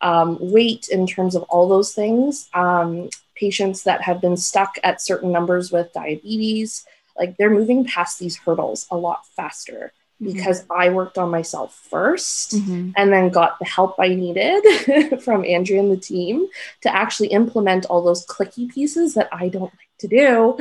um, 0.02 0.38
weight, 0.40 0.88
in 0.90 1.08
terms 1.08 1.36
of 1.36 1.44
all 1.44 1.68
those 1.68 1.94
things. 1.94 2.50
Um, 2.54 3.10
patients 3.36 3.84
that 3.84 4.02
have 4.02 4.22
been 4.22 4.38
stuck 4.38 4.78
at 4.84 5.02
certain 5.02 5.32
numbers 5.32 5.72
with 5.72 5.92
diabetes, 5.94 6.86
like 7.18 7.36
they're 7.38 7.50
moving 7.50 7.86
past 7.86 8.20
these 8.20 8.38
hurdles 8.38 8.86
a 8.92 8.98
lot 8.98 9.26
faster 9.36 9.92
mm-hmm. 10.22 10.34
because 10.34 10.66
I 10.70 10.90
worked 10.90 11.18
on 11.18 11.32
myself 11.32 11.88
1st 11.92 12.56
mm-hmm. 12.56 12.90
and 12.96 13.12
then 13.12 13.30
got 13.30 13.60
the 13.60 13.66
help 13.66 13.96
I 14.00 14.10
needed 14.10 15.22
from 15.24 15.46
Andrea 15.46 15.80
and 15.80 15.92
the 15.92 15.98
team 15.98 16.48
to 16.82 16.96
actually 16.96 17.30
implement 17.30 17.86
all 17.86 18.04
those 18.04 18.26
clicky 18.26 18.70
pieces 18.70 19.14
that 19.16 19.30
I 19.32 19.50
don't 19.50 19.64
like 19.64 19.98
to 20.00 20.08
do. 20.08 20.58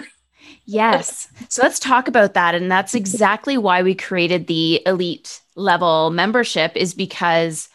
Yes. 0.64 1.28
So 1.48 1.62
let's 1.62 1.78
talk 1.78 2.08
about 2.08 2.34
that. 2.34 2.54
And 2.54 2.70
that's 2.70 2.94
exactly 2.94 3.58
why 3.58 3.82
we 3.82 3.94
created 3.94 4.46
the 4.46 4.80
elite 4.86 5.40
level 5.56 6.10
membership, 6.10 6.72
is 6.76 6.94
because 6.94 7.68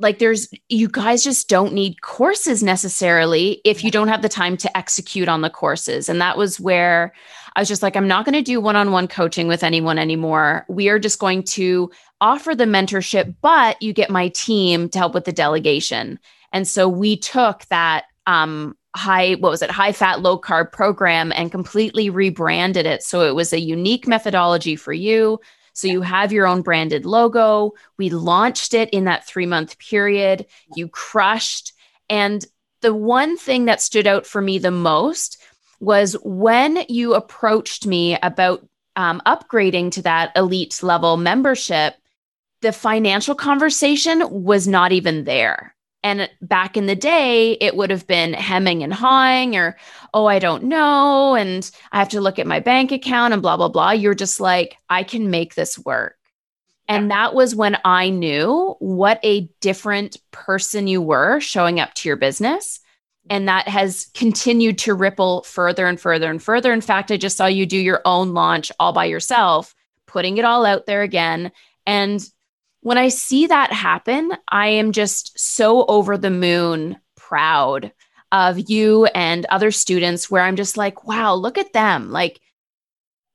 like 0.00 0.18
there's 0.18 0.48
you 0.68 0.88
guys 0.88 1.22
just 1.22 1.48
don't 1.48 1.72
need 1.72 2.00
courses 2.02 2.62
necessarily 2.62 3.60
if 3.64 3.84
you 3.84 3.92
don't 3.92 4.08
have 4.08 4.22
the 4.22 4.28
time 4.28 4.56
to 4.56 4.76
execute 4.76 5.28
on 5.28 5.40
the 5.40 5.50
courses. 5.50 6.08
And 6.08 6.20
that 6.20 6.36
was 6.36 6.58
where 6.58 7.14
I 7.54 7.60
was 7.60 7.68
just 7.68 7.82
like, 7.82 7.96
I'm 7.96 8.08
not 8.08 8.24
going 8.24 8.34
to 8.34 8.42
do 8.42 8.60
one 8.60 8.74
on 8.74 8.90
one 8.90 9.06
coaching 9.06 9.46
with 9.46 9.62
anyone 9.62 9.96
anymore. 9.96 10.66
We 10.68 10.88
are 10.88 10.98
just 10.98 11.20
going 11.20 11.44
to 11.44 11.92
offer 12.20 12.56
the 12.56 12.64
mentorship, 12.64 13.36
but 13.40 13.80
you 13.80 13.92
get 13.92 14.10
my 14.10 14.28
team 14.28 14.88
to 14.88 14.98
help 14.98 15.14
with 15.14 15.24
the 15.24 15.32
delegation. 15.32 16.18
And 16.52 16.66
so 16.66 16.88
we 16.88 17.16
took 17.16 17.64
that 17.66 18.06
um, 18.26 18.76
high 18.94 19.34
what 19.34 19.50
was 19.50 19.62
it 19.62 19.70
high 19.70 19.92
fat 19.92 20.20
low 20.20 20.38
carb 20.38 20.72
program 20.72 21.32
and 21.34 21.50
completely 21.50 22.10
rebranded 22.10 22.86
it. 22.86 23.02
So 23.02 23.22
it 23.22 23.34
was 23.34 23.52
a 23.52 23.60
unique 23.60 24.06
methodology 24.06 24.76
for 24.76 24.92
you. 24.92 25.40
So 25.72 25.88
you 25.88 26.02
have 26.02 26.32
your 26.32 26.46
own 26.46 26.62
branded 26.62 27.04
logo. 27.04 27.72
We 27.98 28.10
launched 28.10 28.74
it 28.74 28.88
in 28.90 29.04
that 29.04 29.26
3 29.26 29.46
month 29.46 29.78
period. 29.78 30.46
You 30.76 30.88
crushed. 30.88 31.72
And 32.08 32.44
the 32.80 32.94
one 32.94 33.36
thing 33.36 33.64
that 33.64 33.80
stood 33.80 34.06
out 34.06 34.26
for 34.26 34.40
me 34.40 34.58
the 34.58 34.70
most 34.70 35.42
was 35.80 36.16
when 36.22 36.84
you 36.88 37.14
approached 37.14 37.86
me 37.86 38.16
about 38.22 38.66
um, 38.96 39.20
upgrading 39.26 39.90
to 39.92 40.02
that 40.02 40.32
elite 40.36 40.82
level 40.82 41.16
membership 41.16 41.96
the 42.60 42.72
financial 42.72 43.34
conversation 43.34 44.22
was 44.30 44.66
not 44.66 44.92
even 44.92 45.24
there 45.24 45.74
and 46.04 46.30
back 46.42 46.76
in 46.76 46.84
the 46.84 46.94
day, 46.94 47.52
it 47.52 47.74
would 47.74 47.90
have 47.90 48.06
been 48.06 48.34
hemming 48.34 48.82
and 48.82 48.92
hawing, 48.92 49.56
or, 49.56 49.76
oh, 50.12 50.26
I 50.26 50.38
don't 50.38 50.64
know. 50.64 51.34
And 51.34 51.68
I 51.92 51.98
have 51.98 52.10
to 52.10 52.20
look 52.20 52.38
at 52.38 52.46
my 52.46 52.60
bank 52.60 52.92
account 52.92 53.32
and 53.32 53.40
blah, 53.40 53.56
blah, 53.56 53.70
blah. 53.70 53.92
You're 53.92 54.14
just 54.14 54.38
like, 54.38 54.76
I 54.90 55.02
can 55.02 55.30
make 55.30 55.54
this 55.54 55.78
work. 55.78 56.16
And 56.88 57.10
that 57.10 57.34
was 57.34 57.56
when 57.56 57.78
I 57.86 58.10
knew 58.10 58.76
what 58.80 59.18
a 59.22 59.48
different 59.62 60.18
person 60.30 60.86
you 60.86 61.00
were 61.00 61.40
showing 61.40 61.80
up 61.80 61.94
to 61.94 62.08
your 62.10 62.16
business. 62.16 62.80
And 63.30 63.48
that 63.48 63.66
has 63.66 64.10
continued 64.12 64.76
to 64.80 64.92
ripple 64.92 65.44
further 65.44 65.86
and 65.86 65.98
further 65.98 66.30
and 66.30 66.42
further. 66.42 66.74
In 66.74 66.82
fact, 66.82 67.10
I 67.10 67.16
just 67.16 67.38
saw 67.38 67.46
you 67.46 67.64
do 67.64 67.78
your 67.78 68.02
own 68.04 68.34
launch 68.34 68.70
all 68.78 68.92
by 68.92 69.06
yourself, 69.06 69.74
putting 70.06 70.36
it 70.36 70.44
all 70.44 70.66
out 70.66 70.84
there 70.84 71.00
again. 71.00 71.50
And 71.86 72.22
when 72.84 72.98
I 72.98 73.08
see 73.08 73.46
that 73.46 73.72
happen, 73.72 74.30
I 74.46 74.68
am 74.68 74.92
just 74.92 75.38
so 75.38 75.86
over 75.86 76.18
the 76.18 76.28
moon 76.28 76.98
proud 77.16 77.90
of 78.30 78.68
you 78.68 79.06
and 79.06 79.46
other 79.46 79.70
students 79.70 80.30
where 80.30 80.42
I'm 80.42 80.54
just 80.54 80.76
like, 80.76 81.04
wow, 81.06 81.32
look 81.32 81.56
at 81.56 81.72
them. 81.72 82.10
Like, 82.10 82.42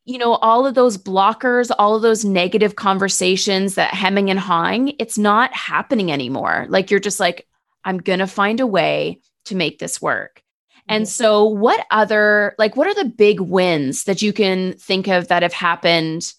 you 0.05 0.19
know, 0.19 0.33
all 0.33 0.67
of 0.67 0.75
those 0.75 0.99
blockers, 0.99 1.71
all 1.79 1.95
of 1.95 2.03
those 2.03 2.23
negative 2.23 2.75
conversations 2.75 3.73
that 3.73 3.91
hemming 3.91 4.29
and 4.29 4.39
hawing, 4.39 4.93
it's 4.99 5.17
not 5.17 5.51
happening 5.51 6.11
anymore. 6.11 6.67
Like, 6.69 6.91
you're 6.91 6.99
just 6.99 7.19
like, 7.19 7.47
I'm 7.83 7.97
going 7.97 8.19
to 8.19 8.27
find 8.27 8.59
a 8.59 8.67
way 8.67 9.19
to 9.45 9.55
make 9.55 9.79
this 9.79 9.99
work. 9.99 10.43
And 10.87 11.07
so, 11.07 11.45
what 11.45 11.87
other, 11.89 12.53
like, 12.59 12.75
what 12.75 12.87
are 12.87 13.03
the 13.03 13.09
big 13.09 13.39
wins 13.39 14.03
that 14.03 14.21
you 14.21 14.31
can 14.31 14.73
think 14.73 15.07
of 15.07 15.29
that 15.29 15.41
have 15.41 15.53
happened 15.53 16.33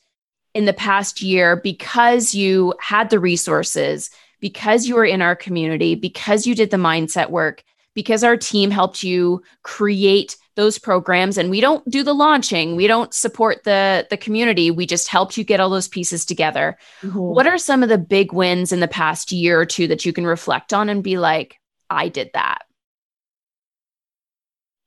in 0.55 0.65
the 0.65 0.73
past 0.73 1.23
year 1.23 1.57
because 1.57 2.35
you 2.35 2.75
had 2.81 3.11
the 3.11 3.21
resources, 3.21 4.11
because 4.41 4.87
you 4.87 4.95
were 4.95 5.05
in 5.05 5.23
our 5.23 5.37
community, 5.37 5.95
because 5.95 6.47
you 6.47 6.55
did 6.55 6.71
the 6.71 6.77
mindset 6.77 7.31
work, 7.31 7.63
because 7.95 8.25
our 8.25 8.37
team 8.37 8.71
helped 8.71 9.03
you 9.03 9.43
create 9.63 10.37
those 10.57 10.79
programs. 10.79 11.39
And 11.39 11.51
we 11.51 11.61
don't 11.61 11.89
do 11.89 12.03
the 12.03 12.13
launching. 12.13 12.77
We 12.77 12.87
don't 12.87 13.15
support 13.15 13.65
the 13.65 14.07
the 14.11 14.17
community. 14.17 14.71
We 14.71 14.85
just 14.85 15.09
helped 15.09 15.37
you 15.37 15.45
get 15.45 15.61
all 15.61 15.71
those 15.71 15.89
pieces 15.89 16.25
together. 16.25 16.77
Mm-hmm. 17.03 17.19
what 17.19 17.47
are 17.47 17.59
some 17.59 17.83
of 17.83 17.89
the 17.89 17.99
big 17.99 18.33
wins 18.33 18.73
in 18.73 18.81
the 18.81 18.89
past 18.89 19.33
year 19.33 19.61
or 19.61 19.65
two 19.65 19.87
that 19.89 20.05
you 20.05 20.13
can 20.13 20.27
reflect 20.27 20.73
on 20.73 20.89
and 20.89 21.03
be 21.03 21.19
like 21.19 21.59
i 21.89 22.09
did 22.09 22.31
that 22.35 22.63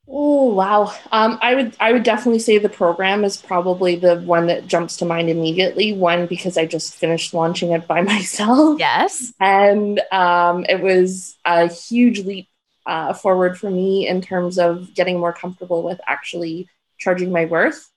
Oh 0.07 0.53
wow! 0.53 0.93
Um, 1.13 1.39
I 1.41 1.55
would 1.55 1.77
I 1.79 1.93
would 1.93 2.03
definitely 2.03 2.39
say 2.39 2.57
the 2.57 2.67
program 2.67 3.23
is 3.23 3.37
probably 3.37 3.95
the 3.95 4.17
one 4.17 4.47
that 4.47 4.67
jumps 4.67 4.97
to 4.97 5.05
mind 5.05 5.29
immediately. 5.29 5.93
One 5.93 6.27
because 6.27 6.57
I 6.57 6.65
just 6.65 6.95
finished 6.95 7.33
launching 7.33 7.71
it 7.71 7.87
by 7.87 8.01
myself. 8.13 8.79
Yes, 8.79 9.31
and 9.39 10.01
um, 10.11 10.65
it 10.67 10.81
was 10.81 11.37
a 11.45 11.67
huge 11.67 12.19
leap 12.25 12.49
uh, 12.85 13.13
forward 13.13 13.57
for 13.57 13.69
me 13.69 14.07
in 14.07 14.21
terms 14.21 14.59
of 14.59 14.93
getting 14.93 15.19
more 15.19 15.31
comfortable 15.31 15.83
with 15.83 16.01
actually 16.05 16.67
charging 16.97 17.31
my 17.31 17.45
worth. 17.45 17.89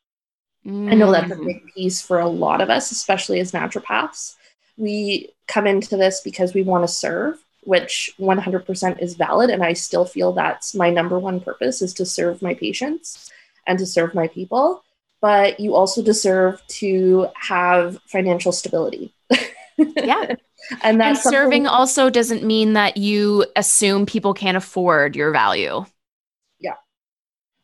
Mm. 0.64 0.92
I 0.92 0.94
know 0.94 1.10
that's 1.10 1.32
a 1.32 1.36
mm. 1.36 1.46
big 1.46 1.74
piece 1.74 2.00
for 2.02 2.20
a 2.20 2.28
lot 2.28 2.60
of 2.60 2.70
us, 2.70 2.92
especially 2.92 3.40
as 3.40 3.50
naturopaths. 3.50 4.36
We 4.76 5.30
come 5.48 5.66
into 5.66 5.96
this 5.96 6.20
because 6.20 6.54
we 6.54 6.62
want 6.62 6.84
to 6.84 6.88
serve 6.88 7.36
which 7.66 8.14
100% 8.20 9.02
is 9.02 9.14
valid. 9.14 9.50
And 9.50 9.62
I 9.62 9.72
still 9.72 10.04
feel 10.04 10.32
that's 10.32 10.74
my 10.74 10.88
number 10.88 11.18
one 11.18 11.40
purpose 11.40 11.82
is 11.82 11.92
to 11.94 12.06
serve 12.06 12.40
my 12.40 12.54
patients 12.54 13.30
and 13.66 13.76
to 13.80 13.86
serve 13.86 14.14
my 14.14 14.28
people. 14.28 14.84
But 15.20 15.58
you 15.58 15.74
also 15.74 16.02
deserve 16.02 16.64
to 16.68 17.26
have 17.34 17.98
financial 18.06 18.52
stability. 18.52 19.12
yeah. 19.78 20.36
and 20.82 21.00
that's 21.00 21.26
and 21.26 21.32
serving 21.34 21.66
also 21.66 22.08
doesn't 22.08 22.44
mean 22.44 22.74
that 22.74 22.96
you 22.96 23.44
assume 23.56 24.06
people 24.06 24.32
can't 24.32 24.56
afford 24.56 25.16
your 25.16 25.32
value. 25.32 25.84
Yeah. 26.60 26.74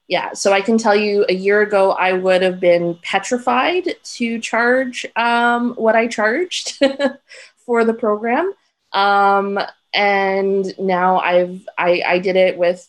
Yeah. 0.08 0.32
So 0.32 0.52
I 0.52 0.62
can 0.62 0.78
tell 0.78 0.96
you 0.96 1.24
a 1.28 1.34
year 1.34 1.60
ago, 1.60 1.92
I 1.92 2.12
would 2.12 2.42
have 2.42 2.58
been 2.58 2.98
petrified 3.02 3.94
to 4.02 4.40
charge 4.40 5.06
um, 5.14 5.74
what 5.74 5.94
I 5.94 6.08
charged 6.08 6.82
for 7.66 7.84
the 7.84 7.94
program. 7.94 8.52
Um, 8.92 9.60
and 9.92 10.78
now 10.78 11.18
I've 11.18 11.66
I, 11.76 12.02
I 12.06 12.18
did 12.18 12.36
it 12.36 12.56
with 12.58 12.88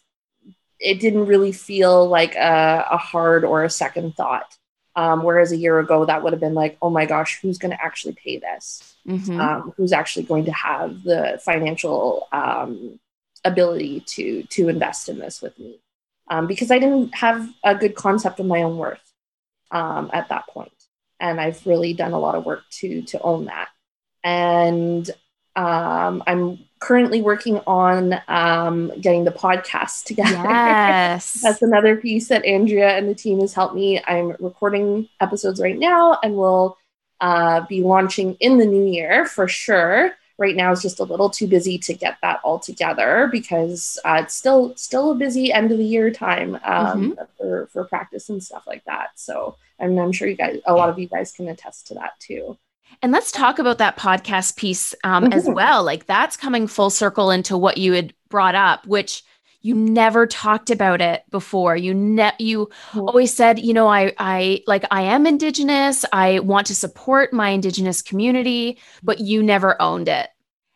it 0.79 0.99
didn't 0.99 1.25
really 1.25 1.51
feel 1.51 2.07
like 2.07 2.35
a, 2.35 2.87
a 2.91 2.97
hard 2.97 3.45
or 3.45 3.63
a 3.63 3.69
second 3.69 4.15
thought. 4.15 4.57
Um, 4.95 5.23
whereas 5.23 5.51
a 5.51 5.57
year 5.57 5.79
ago, 5.79 6.05
that 6.05 6.21
would 6.21 6.33
have 6.33 6.39
been 6.39 6.53
like, 6.53 6.77
oh 6.81 6.89
my 6.89 7.07
gosh, 7.07 7.39
who's 7.41 7.57
going 7.57 7.71
to 7.71 7.83
actually 7.83 8.13
pay 8.13 8.37
this? 8.37 8.95
Mm-hmm. 9.07 9.39
Um, 9.39 9.73
who's 9.75 9.91
actually 9.91 10.25
going 10.25 10.45
to 10.45 10.51
have 10.51 11.01
the 11.03 11.41
financial 11.43 12.27
um, 12.31 12.99
ability 13.43 14.01
to 14.01 14.43
to 14.43 14.69
invest 14.69 15.09
in 15.09 15.17
this 15.17 15.41
with 15.41 15.57
me? 15.57 15.79
Um, 16.29 16.47
because 16.47 16.69
I 16.69 16.79
didn't 16.79 17.15
have 17.15 17.49
a 17.63 17.75
good 17.75 17.95
concept 17.95 18.39
of 18.39 18.45
my 18.45 18.61
own 18.61 18.77
worth 18.77 19.13
um, 19.71 20.11
at 20.13 20.29
that 20.29 20.47
point, 20.47 20.71
and 21.19 21.41
I've 21.41 21.65
really 21.65 21.93
done 21.93 22.13
a 22.13 22.19
lot 22.19 22.35
of 22.35 22.45
work 22.45 22.63
to 22.81 23.01
to 23.03 23.21
own 23.21 23.45
that. 23.45 23.69
And 24.23 25.09
um, 25.55 26.23
I'm 26.27 26.59
currently 26.79 27.21
working 27.21 27.59
on 27.65 28.19
um, 28.27 28.91
getting 28.99 29.23
the 29.23 29.31
podcast 29.31 30.03
together. 30.03 30.31
Yes. 30.31 31.33
That's 31.43 31.61
another 31.61 31.95
piece 31.95 32.27
that 32.27 32.43
Andrea 32.45 32.89
and 32.97 33.07
the 33.07 33.15
team 33.15 33.39
has 33.39 33.53
helped 33.53 33.75
me. 33.75 34.03
I'm 34.05 34.35
recording 34.39 35.07
episodes 35.21 35.61
right 35.61 35.77
now 35.77 36.19
and 36.23 36.35
we'll 36.35 36.77
uh, 37.21 37.65
be 37.67 37.81
launching 37.81 38.35
in 38.41 38.57
the 38.57 38.65
new 38.65 38.85
year 38.85 39.25
for 39.25 39.47
sure. 39.47 40.11
Right 40.39 40.55
now 40.55 40.71
is 40.71 40.81
just 40.81 40.99
a 40.99 41.03
little 41.03 41.29
too 41.29 41.47
busy 41.47 41.77
to 41.77 41.93
get 41.93 42.17
that 42.21 42.41
all 42.43 42.59
together 42.59 43.29
because 43.31 43.99
uh, 44.03 44.21
it's 44.23 44.33
still 44.33 44.75
still 44.75 45.11
a 45.11 45.15
busy 45.15 45.53
end 45.53 45.71
of 45.71 45.77
the 45.77 45.85
year 45.85 46.09
time 46.09 46.55
um, 46.65 47.11
mm-hmm. 47.11 47.23
for, 47.37 47.67
for 47.71 47.83
practice 47.85 48.29
and 48.29 48.43
stuff 48.43 48.63
like 48.65 48.83
that. 48.85 49.11
So 49.15 49.55
and 49.79 49.99
I'm 49.99 50.11
sure 50.11 50.27
you 50.27 50.35
guys, 50.35 50.59
a 50.65 50.73
lot 50.73 50.89
of 50.89 50.97
you 50.97 51.07
guys 51.07 51.31
can 51.31 51.47
attest 51.49 51.87
to 51.87 51.93
that 51.95 52.19
too. 52.19 52.57
And 53.03 53.11
let's 53.11 53.33
talk 53.33 53.59
about 53.59 53.79
that 53.79 53.97
podcast 53.97 54.55
piece 54.55 54.95
um, 55.03 55.25
mm-hmm. 55.25 55.33
as 55.33 55.45
well. 55.45 55.83
Like 55.83 56.05
that's 56.05 56.37
coming 56.37 56.67
full 56.67 56.89
circle 56.89 57.31
into 57.31 57.57
what 57.57 57.77
you 57.77 57.91
had 57.91 58.13
brought 58.29 58.55
up, 58.55 58.87
which 58.87 59.23
you 59.61 59.75
never 59.75 60.25
talked 60.25 60.69
about 60.69 61.01
it 61.01 61.23
before. 61.29 61.75
You 61.75 61.93
ne- 61.93 62.31
you 62.39 62.67
mm-hmm. 62.67 62.99
always 63.01 63.33
said, 63.33 63.59
you 63.59 63.73
know, 63.73 63.89
I 63.89 64.13
I 64.17 64.63
like 64.67 64.85
I 64.89 65.01
am 65.01 65.27
indigenous. 65.27 66.05
I 66.13 66.39
want 66.39 66.67
to 66.67 66.75
support 66.75 67.33
my 67.33 67.49
indigenous 67.49 68.01
community, 68.01 68.79
but 69.03 69.19
you 69.19 69.43
never 69.43 69.79
owned 69.81 70.07
it. 70.07 70.29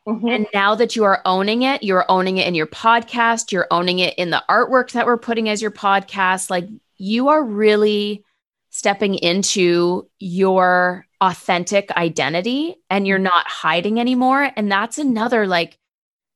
Mm-hmm. 0.05 0.27
And 0.27 0.47
now 0.53 0.75
that 0.75 0.97
you 0.97 1.05
are 1.05 1.21
owning 1.23 1.61
it, 1.61 1.81
you're 1.81 2.05
owning 2.09 2.39
it 2.39 2.47
in 2.47 2.55
your 2.55 2.67
podcast, 2.67 3.53
you're 3.53 3.67
owning 3.71 3.99
it 3.99 4.15
in 4.15 4.31
the 4.31 4.43
artwork 4.49 4.91
that 4.91 5.05
we're 5.05 5.17
putting 5.17 5.47
as 5.47 5.61
your 5.61 5.71
podcast. 5.71 6.49
Like 6.49 6.67
you 6.97 7.29
are 7.29 7.43
really 7.43 8.25
stepping 8.69 9.15
into 9.15 10.09
your 10.19 11.07
authentic 11.21 11.91
identity 11.91 12.75
and 12.89 13.08
you're 13.08 13.19
not 13.19 13.47
hiding 13.47 13.99
anymore. 13.99 14.51
And 14.56 14.71
that's 14.71 14.97
another 14.97 15.47
like 15.47 15.77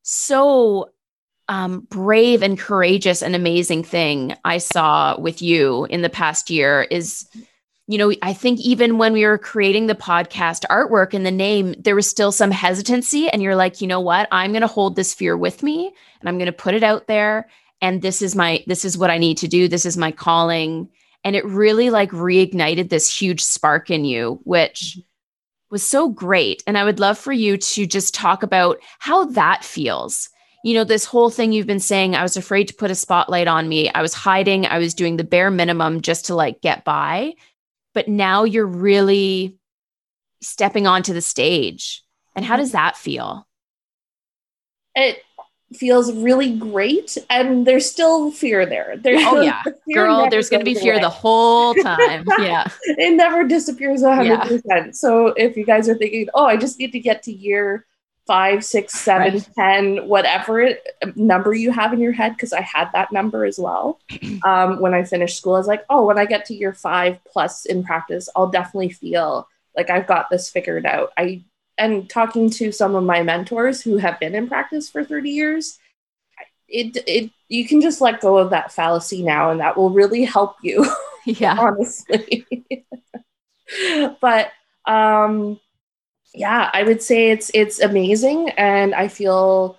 so 0.02 0.90
um, 1.48 1.80
brave 1.90 2.42
and 2.42 2.58
courageous 2.58 3.22
and 3.22 3.34
amazing 3.34 3.84
thing 3.84 4.34
I 4.44 4.58
saw 4.58 5.18
with 5.18 5.42
you 5.42 5.86
in 5.86 6.02
the 6.02 6.08
past 6.08 6.50
year 6.50 6.86
is, 6.90 7.28
you 7.86 7.98
know, 7.98 8.12
I 8.22 8.32
think 8.32 8.60
even 8.60 8.98
when 8.98 9.12
we 9.12 9.26
were 9.26 9.38
creating 9.38 9.86
the 9.86 9.94
podcast 9.94 10.64
artwork 10.70 11.14
and 11.14 11.26
the 11.26 11.30
name, 11.30 11.74
there 11.78 11.96
was 11.96 12.08
still 12.08 12.32
some 12.32 12.50
hesitancy. 12.50 13.28
And 13.28 13.42
you're 13.42 13.56
like, 13.56 13.80
you 13.80 13.86
know 13.86 14.00
what? 14.00 14.28
I'm 14.32 14.52
going 14.52 14.62
to 14.62 14.66
hold 14.66 14.96
this 14.96 15.14
fear 15.14 15.36
with 15.36 15.62
me 15.62 15.92
and 16.20 16.28
I'm 16.28 16.38
going 16.38 16.46
to 16.46 16.52
put 16.52 16.74
it 16.74 16.82
out 16.82 17.06
there. 17.06 17.48
And 17.80 18.02
this 18.02 18.22
is 18.22 18.34
my, 18.34 18.64
this 18.66 18.84
is 18.84 18.96
what 18.96 19.10
I 19.10 19.18
need 19.18 19.36
to 19.38 19.48
do. 19.48 19.68
This 19.68 19.84
is 19.84 19.96
my 19.96 20.12
calling 20.12 20.88
and 21.24 21.36
it 21.36 21.44
really 21.44 21.90
like 21.90 22.10
reignited 22.10 22.88
this 22.88 23.20
huge 23.20 23.42
spark 23.42 23.90
in 23.90 24.04
you 24.04 24.40
which 24.44 24.98
was 25.70 25.82
so 25.82 26.08
great. 26.10 26.62
And 26.66 26.76
i 26.76 26.84
would 26.84 27.00
love 27.00 27.18
for 27.18 27.32
you 27.32 27.56
to 27.56 27.86
just 27.86 28.14
talk 28.14 28.42
about 28.42 28.78
how 28.98 29.24
that 29.26 29.64
feels. 29.64 30.28
You 30.64 30.74
know 30.74 30.84
this 30.84 31.06
whole 31.06 31.30
thing 31.30 31.52
you've 31.52 31.66
been 31.66 31.80
saying 31.80 32.14
i 32.14 32.22
was 32.22 32.36
afraid 32.36 32.68
to 32.68 32.74
put 32.74 32.90
a 32.90 32.94
spotlight 32.94 33.48
on 33.48 33.68
me. 33.68 33.90
I 33.90 34.02
was 34.02 34.14
hiding. 34.14 34.66
I 34.66 34.78
was 34.78 34.94
doing 34.94 35.16
the 35.16 35.24
bare 35.24 35.50
minimum 35.50 36.02
just 36.02 36.26
to 36.26 36.34
like 36.34 36.60
get 36.60 36.84
by. 36.84 37.32
But 37.94 38.08
now 38.08 38.44
you're 38.44 38.66
really 38.66 39.58
stepping 40.42 40.86
onto 40.86 41.12
the 41.14 41.20
stage. 41.20 42.02
And 42.36 42.44
how 42.44 42.54
mm-hmm. 42.54 42.62
does 42.62 42.72
that 42.72 42.96
feel? 42.96 43.46
It 44.94 45.22
feels 45.76 46.12
really 46.12 46.56
great 46.56 47.16
and 47.30 47.66
there's 47.66 47.88
still 47.88 48.30
fear 48.30 48.66
there 48.66 48.96
there's 49.02 49.22
oh 49.24 49.40
yeah 49.40 49.62
girl 49.94 50.28
there's 50.30 50.48
going 50.48 50.60
to 50.60 50.64
be 50.64 50.74
fear 50.74 50.94
away. 50.94 51.02
the 51.02 51.08
whole 51.08 51.74
time 51.82 52.24
yeah 52.38 52.66
it 52.84 53.14
never 53.14 53.44
disappears 53.44 54.02
100% 54.02 54.62
yeah. 54.64 54.90
so 54.92 55.28
if 55.28 55.56
you 55.56 55.64
guys 55.64 55.88
are 55.88 55.94
thinking 55.94 56.28
oh 56.34 56.46
i 56.46 56.56
just 56.56 56.78
need 56.78 56.92
to 56.92 57.00
get 57.00 57.22
to 57.22 57.32
year 57.32 57.86
five 58.26 58.64
six 58.64 58.94
seven 58.94 59.34
right. 59.34 59.48
ten 59.56 60.06
whatever 60.06 60.60
it, 60.60 60.86
number 61.16 61.52
you 61.52 61.72
have 61.72 61.92
in 61.92 61.98
your 61.98 62.12
head 62.12 62.32
because 62.32 62.52
i 62.52 62.60
had 62.60 62.88
that 62.92 63.10
number 63.10 63.44
as 63.44 63.58
well 63.58 63.98
um, 64.44 64.80
when 64.80 64.94
i 64.94 65.02
finished 65.02 65.36
school 65.36 65.54
i 65.54 65.58
was 65.58 65.66
like 65.66 65.84
oh 65.90 66.04
when 66.06 66.18
i 66.18 66.24
get 66.24 66.44
to 66.44 66.54
year 66.54 66.72
five 66.72 67.18
plus 67.24 67.64
in 67.64 67.82
practice 67.82 68.28
i'll 68.36 68.48
definitely 68.48 68.90
feel 68.90 69.48
like 69.76 69.90
i've 69.90 70.06
got 70.06 70.30
this 70.30 70.48
figured 70.48 70.86
out 70.86 71.10
i 71.16 71.42
and 71.82 72.08
talking 72.08 72.48
to 72.50 72.72
some 72.72 72.94
of 72.94 73.04
my 73.04 73.22
mentors 73.22 73.82
who 73.82 73.96
have 73.96 74.18
been 74.20 74.34
in 74.34 74.48
practice 74.48 74.88
for 74.88 75.04
30 75.04 75.30
years 75.30 75.78
it 76.68 76.96
it 77.06 77.30
you 77.48 77.66
can 77.66 77.80
just 77.80 78.00
let 78.00 78.20
go 78.20 78.38
of 78.38 78.50
that 78.50 78.72
fallacy 78.72 79.22
now 79.22 79.50
and 79.50 79.60
that 79.60 79.76
will 79.76 79.90
really 79.90 80.24
help 80.24 80.56
you 80.62 80.86
yeah. 81.26 81.56
honestly. 81.58 82.46
But 84.20 84.52
um 84.86 85.60
yeah 86.34 86.70
i 86.72 86.82
would 86.82 87.02
say 87.02 87.30
it's 87.30 87.50
it's 87.54 87.80
amazing 87.80 88.50
and 88.50 88.94
i 88.94 89.06
feel 89.06 89.78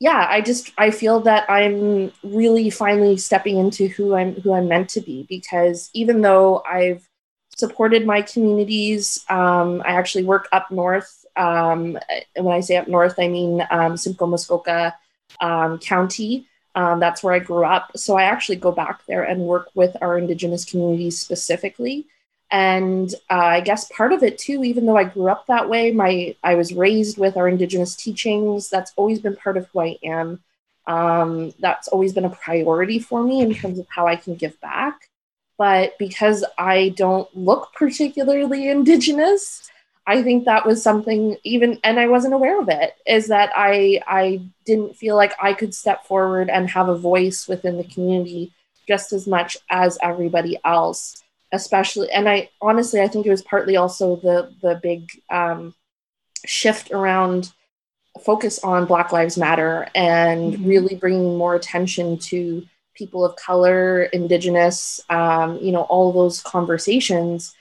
yeah 0.00 0.26
i 0.28 0.40
just 0.40 0.72
i 0.76 0.90
feel 0.90 1.20
that 1.20 1.48
i'm 1.48 2.12
really 2.22 2.68
finally 2.68 3.16
stepping 3.16 3.58
into 3.58 3.88
who 3.88 4.14
i'm 4.14 4.34
who 4.40 4.52
i'm 4.52 4.68
meant 4.68 4.88
to 4.88 5.00
be 5.00 5.24
because 5.28 5.90
even 5.94 6.20
though 6.20 6.62
i've 6.68 7.08
supported 7.56 8.04
my 8.04 8.20
communities 8.20 9.24
um, 9.28 9.80
i 9.86 9.92
actually 9.92 10.24
work 10.24 10.48
up 10.52 10.70
north 10.70 11.23
um, 11.36 11.98
when 12.36 12.54
I 12.54 12.60
say 12.60 12.76
up 12.76 12.88
north, 12.88 13.14
I 13.18 13.28
mean 13.28 13.66
um, 13.70 13.96
Simcoe 13.96 14.26
Muskoka 14.26 14.94
um, 15.40 15.78
County. 15.78 16.46
Um, 16.74 16.98
that's 16.98 17.22
where 17.22 17.34
I 17.34 17.38
grew 17.38 17.64
up. 17.64 17.92
So 17.96 18.16
I 18.16 18.24
actually 18.24 18.56
go 18.56 18.72
back 18.72 19.06
there 19.06 19.22
and 19.22 19.42
work 19.42 19.70
with 19.74 19.96
our 20.00 20.18
Indigenous 20.18 20.64
communities 20.64 21.18
specifically. 21.18 22.06
And 22.50 23.12
uh, 23.30 23.34
I 23.34 23.60
guess 23.60 23.90
part 23.90 24.12
of 24.12 24.22
it 24.22 24.38
too, 24.38 24.64
even 24.64 24.86
though 24.86 24.96
I 24.96 25.04
grew 25.04 25.28
up 25.28 25.46
that 25.46 25.68
way, 25.68 25.90
my 25.90 26.36
I 26.42 26.54
was 26.54 26.72
raised 26.72 27.18
with 27.18 27.36
our 27.36 27.48
Indigenous 27.48 27.96
teachings. 27.96 28.70
That's 28.70 28.92
always 28.96 29.20
been 29.20 29.36
part 29.36 29.56
of 29.56 29.66
who 29.68 29.80
I 29.80 29.98
am. 30.02 30.42
Um, 30.86 31.54
that's 31.60 31.88
always 31.88 32.12
been 32.12 32.26
a 32.26 32.30
priority 32.30 32.98
for 32.98 33.22
me 33.22 33.40
in 33.40 33.54
terms 33.54 33.78
of 33.78 33.86
how 33.88 34.06
I 34.06 34.16
can 34.16 34.34
give 34.34 34.60
back. 34.60 35.08
But 35.56 35.96
because 35.98 36.44
I 36.58 36.90
don't 36.90 37.34
look 37.36 37.72
particularly 37.74 38.68
Indigenous, 38.68 39.70
I 40.06 40.22
think 40.22 40.44
that 40.44 40.66
was 40.66 40.82
something 40.82 41.36
even 41.44 41.78
and 41.82 41.98
I 41.98 42.08
wasn't 42.08 42.34
aware 42.34 42.60
of 42.60 42.68
it 42.68 42.94
is 43.06 43.28
that 43.28 43.50
I 43.56 44.02
I 44.06 44.42
didn't 44.66 44.96
feel 44.96 45.16
like 45.16 45.32
I 45.42 45.54
could 45.54 45.74
step 45.74 46.04
forward 46.04 46.50
and 46.50 46.68
have 46.70 46.88
a 46.88 46.96
voice 46.96 47.48
within 47.48 47.76
the 47.76 47.84
community 47.84 48.52
just 48.86 49.12
as 49.12 49.26
much 49.26 49.56
as 49.70 49.98
everybody 50.02 50.58
else 50.64 51.22
especially 51.52 52.10
and 52.10 52.28
I 52.28 52.50
honestly 52.60 53.00
I 53.00 53.08
think 53.08 53.26
it 53.26 53.30
was 53.30 53.42
partly 53.42 53.76
also 53.76 54.16
the 54.16 54.52
the 54.60 54.78
big 54.82 55.10
um, 55.30 55.74
shift 56.44 56.90
around 56.90 57.52
focus 58.20 58.58
on 58.60 58.86
Black 58.86 59.12
Lives 59.12 59.36
Matter 59.36 59.88
and 59.94 60.54
mm-hmm. 60.54 60.66
really 60.66 60.94
bringing 60.94 61.36
more 61.36 61.54
attention 61.54 62.18
to 62.18 62.64
people 62.94 63.24
of 63.24 63.34
color, 63.34 64.04
indigenous, 64.04 65.00
um, 65.10 65.58
you 65.58 65.72
know, 65.72 65.82
all 65.82 66.12
those 66.12 66.40
conversations 66.40 67.54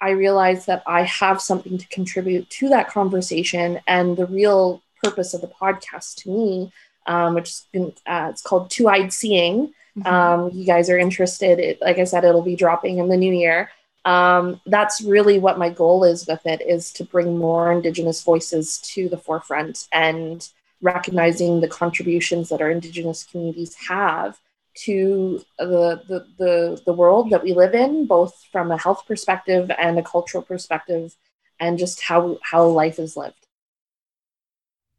I 0.00 0.10
realized 0.10 0.66
that 0.66 0.82
I 0.86 1.02
have 1.02 1.40
something 1.40 1.78
to 1.78 1.88
contribute 1.88 2.48
to 2.50 2.68
that 2.70 2.88
conversation. 2.88 3.80
And 3.86 4.16
the 4.16 4.26
real 4.26 4.82
purpose 5.02 5.34
of 5.34 5.40
the 5.40 5.48
podcast 5.48 6.16
to 6.22 6.30
me, 6.30 6.72
um, 7.06 7.34
which 7.34 7.50
is 7.72 7.92
uh, 8.06 8.28
it's 8.30 8.42
called 8.42 8.70
Two 8.70 8.88
Eyed 8.88 9.12
Seeing. 9.12 9.72
Mm-hmm. 9.98 10.06
Um, 10.06 10.50
you 10.52 10.64
guys 10.64 10.88
are 10.88 10.98
interested. 10.98 11.58
It, 11.58 11.80
like 11.80 11.98
I 11.98 12.04
said, 12.04 12.24
it'll 12.24 12.42
be 12.42 12.56
dropping 12.56 12.98
in 12.98 13.08
the 13.08 13.16
new 13.16 13.32
year. 13.32 13.70
Um, 14.04 14.60
that's 14.66 15.02
really 15.02 15.38
what 15.38 15.58
my 15.58 15.68
goal 15.68 16.04
is 16.04 16.26
with 16.26 16.46
it 16.46 16.62
is 16.62 16.92
to 16.94 17.04
bring 17.04 17.36
more 17.36 17.70
indigenous 17.70 18.22
voices 18.22 18.78
to 18.78 19.08
the 19.08 19.18
forefront 19.18 19.86
and 19.92 20.48
recognizing 20.80 21.60
the 21.60 21.68
contributions 21.68 22.48
that 22.48 22.62
our 22.62 22.70
Indigenous 22.70 23.24
communities 23.24 23.74
have 23.74 24.38
to 24.74 25.40
the, 25.58 26.02
the, 26.08 26.26
the, 26.38 26.82
the 26.86 26.92
world 26.92 27.30
that 27.30 27.42
we 27.42 27.52
live 27.52 27.74
in, 27.74 28.06
both 28.06 28.34
from 28.52 28.70
a 28.70 28.78
health 28.78 29.04
perspective 29.06 29.70
and 29.78 29.98
a 29.98 30.02
cultural 30.02 30.42
perspective, 30.42 31.16
and 31.58 31.78
just 31.78 32.00
how, 32.00 32.38
how 32.42 32.66
life 32.66 32.98
is 32.98 33.16
lived. 33.16 33.46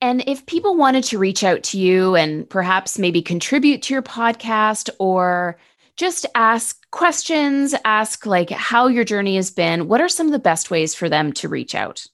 And 0.01 0.23
if 0.27 0.45
people 0.47 0.75
wanted 0.75 1.03
to 1.05 1.19
reach 1.19 1.43
out 1.43 1.61
to 1.63 1.79
you 1.79 2.15
and 2.15 2.49
perhaps 2.49 2.97
maybe 2.97 3.21
contribute 3.21 3.83
to 3.83 3.93
your 3.93 4.01
podcast 4.01 4.89
or 4.97 5.57
just 5.95 6.25
ask 6.33 6.89
questions, 6.89 7.75
ask 7.85 8.25
like 8.25 8.49
how 8.49 8.87
your 8.87 9.03
journey 9.03 9.35
has 9.35 9.51
been, 9.51 9.87
what 9.87 10.01
are 10.01 10.09
some 10.09 10.25
of 10.25 10.33
the 10.33 10.39
best 10.39 10.71
ways 10.71 10.95
for 10.95 11.07
them 11.07 11.31
to 11.33 11.47
reach 11.47 11.75
out? 11.75 12.07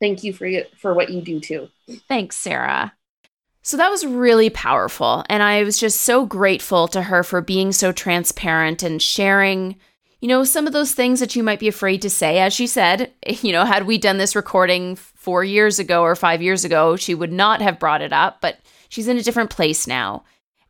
thank 0.00 0.24
you 0.24 0.32
for 0.32 0.48
for 0.76 0.94
what 0.94 1.10
you 1.10 1.20
do 1.20 1.40
too. 1.40 1.68
Thanks 2.08 2.36
sarah. 2.36 2.92
So 3.64 3.76
that 3.76 3.90
was 3.90 4.04
really 4.04 4.50
powerful 4.50 5.24
and 5.28 5.40
i 5.40 5.62
was 5.62 5.78
just 5.78 6.00
so 6.00 6.26
grateful 6.26 6.88
to 6.88 7.02
her 7.02 7.22
for 7.22 7.40
being 7.40 7.70
so 7.70 7.92
transparent 7.92 8.82
and 8.82 9.00
sharing 9.00 9.76
you 10.20 10.26
know 10.26 10.42
some 10.42 10.66
of 10.66 10.72
those 10.72 10.92
things 10.94 11.20
that 11.20 11.36
you 11.36 11.42
might 11.42 11.60
be 11.60 11.68
afraid 11.68 12.02
to 12.02 12.10
say. 12.10 12.38
As 12.38 12.52
she 12.52 12.66
said 12.66 13.12
you 13.42 13.52
know 13.52 13.64
had 13.64 13.86
we 13.86 13.98
done 13.98 14.18
this 14.18 14.34
recording 14.34 14.96
4 14.96 15.44
years 15.44 15.78
ago 15.78 16.02
or 16.02 16.16
5 16.16 16.42
years 16.42 16.64
ago 16.64 16.96
she 16.96 17.14
would 17.14 17.32
not 17.32 17.62
have 17.62 17.78
brought 17.78 18.02
it 18.02 18.12
up 18.12 18.40
but 18.40 18.58
She's 18.92 19.08
in 19.08 19.16
a 19.16 19.22
different 19.22 19.48
place 19.48 19.86
now. 19.86 20.24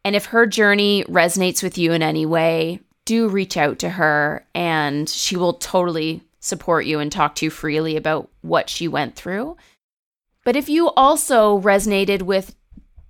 And 0.05 0.15
if 0.15 0.27
her 0.27 0.47
journey 0.47 1.03
resonates 1.09 1.61
with 1.61 1.77
you 1.77 1.91
in 1.91 2.05
any 2.05 2.25
way, 2.25 2.79
do 3.05 3.29
reach 3.29 3.57
out 3.57 3.81
to 3.81 3.91
her 3.91 4.47
and 4.55 5.09
she 5.09 5.37
will 5.37 5.55
totally 5.55 6.23
support 6.39 6.87
you 6.87 7.01
and 7.01 7.11
talk 7.11 7.35
to 7.35 7.47
you 7.47 7.51
freely 7.51 7.97
about 7.97 8.31
what 8.43 8.71
she 8.71 8.87
went 8.87 9.17
through. 9.17 9.57
But 10.45 10.55
if 10.55 10.69
you 10.69 10.91
also 10.91 11.59
resonated 11.63 12.23
with, 12.23 12.55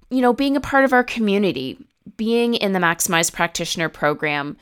you 0.09 0.23
know, 0.23 0.33
being 0.33 0.57
a 0.57 0.63
part 0.63 0.87
of 0.87 0.95
our 0.95 1.05
community, 1.05 1.77
being 2.17 2.55
in 2.55 2.73
the 2.73 2.79
Maximized 2.79 3.35
Practitioner 3.35 3.91
program, 3.91 4.57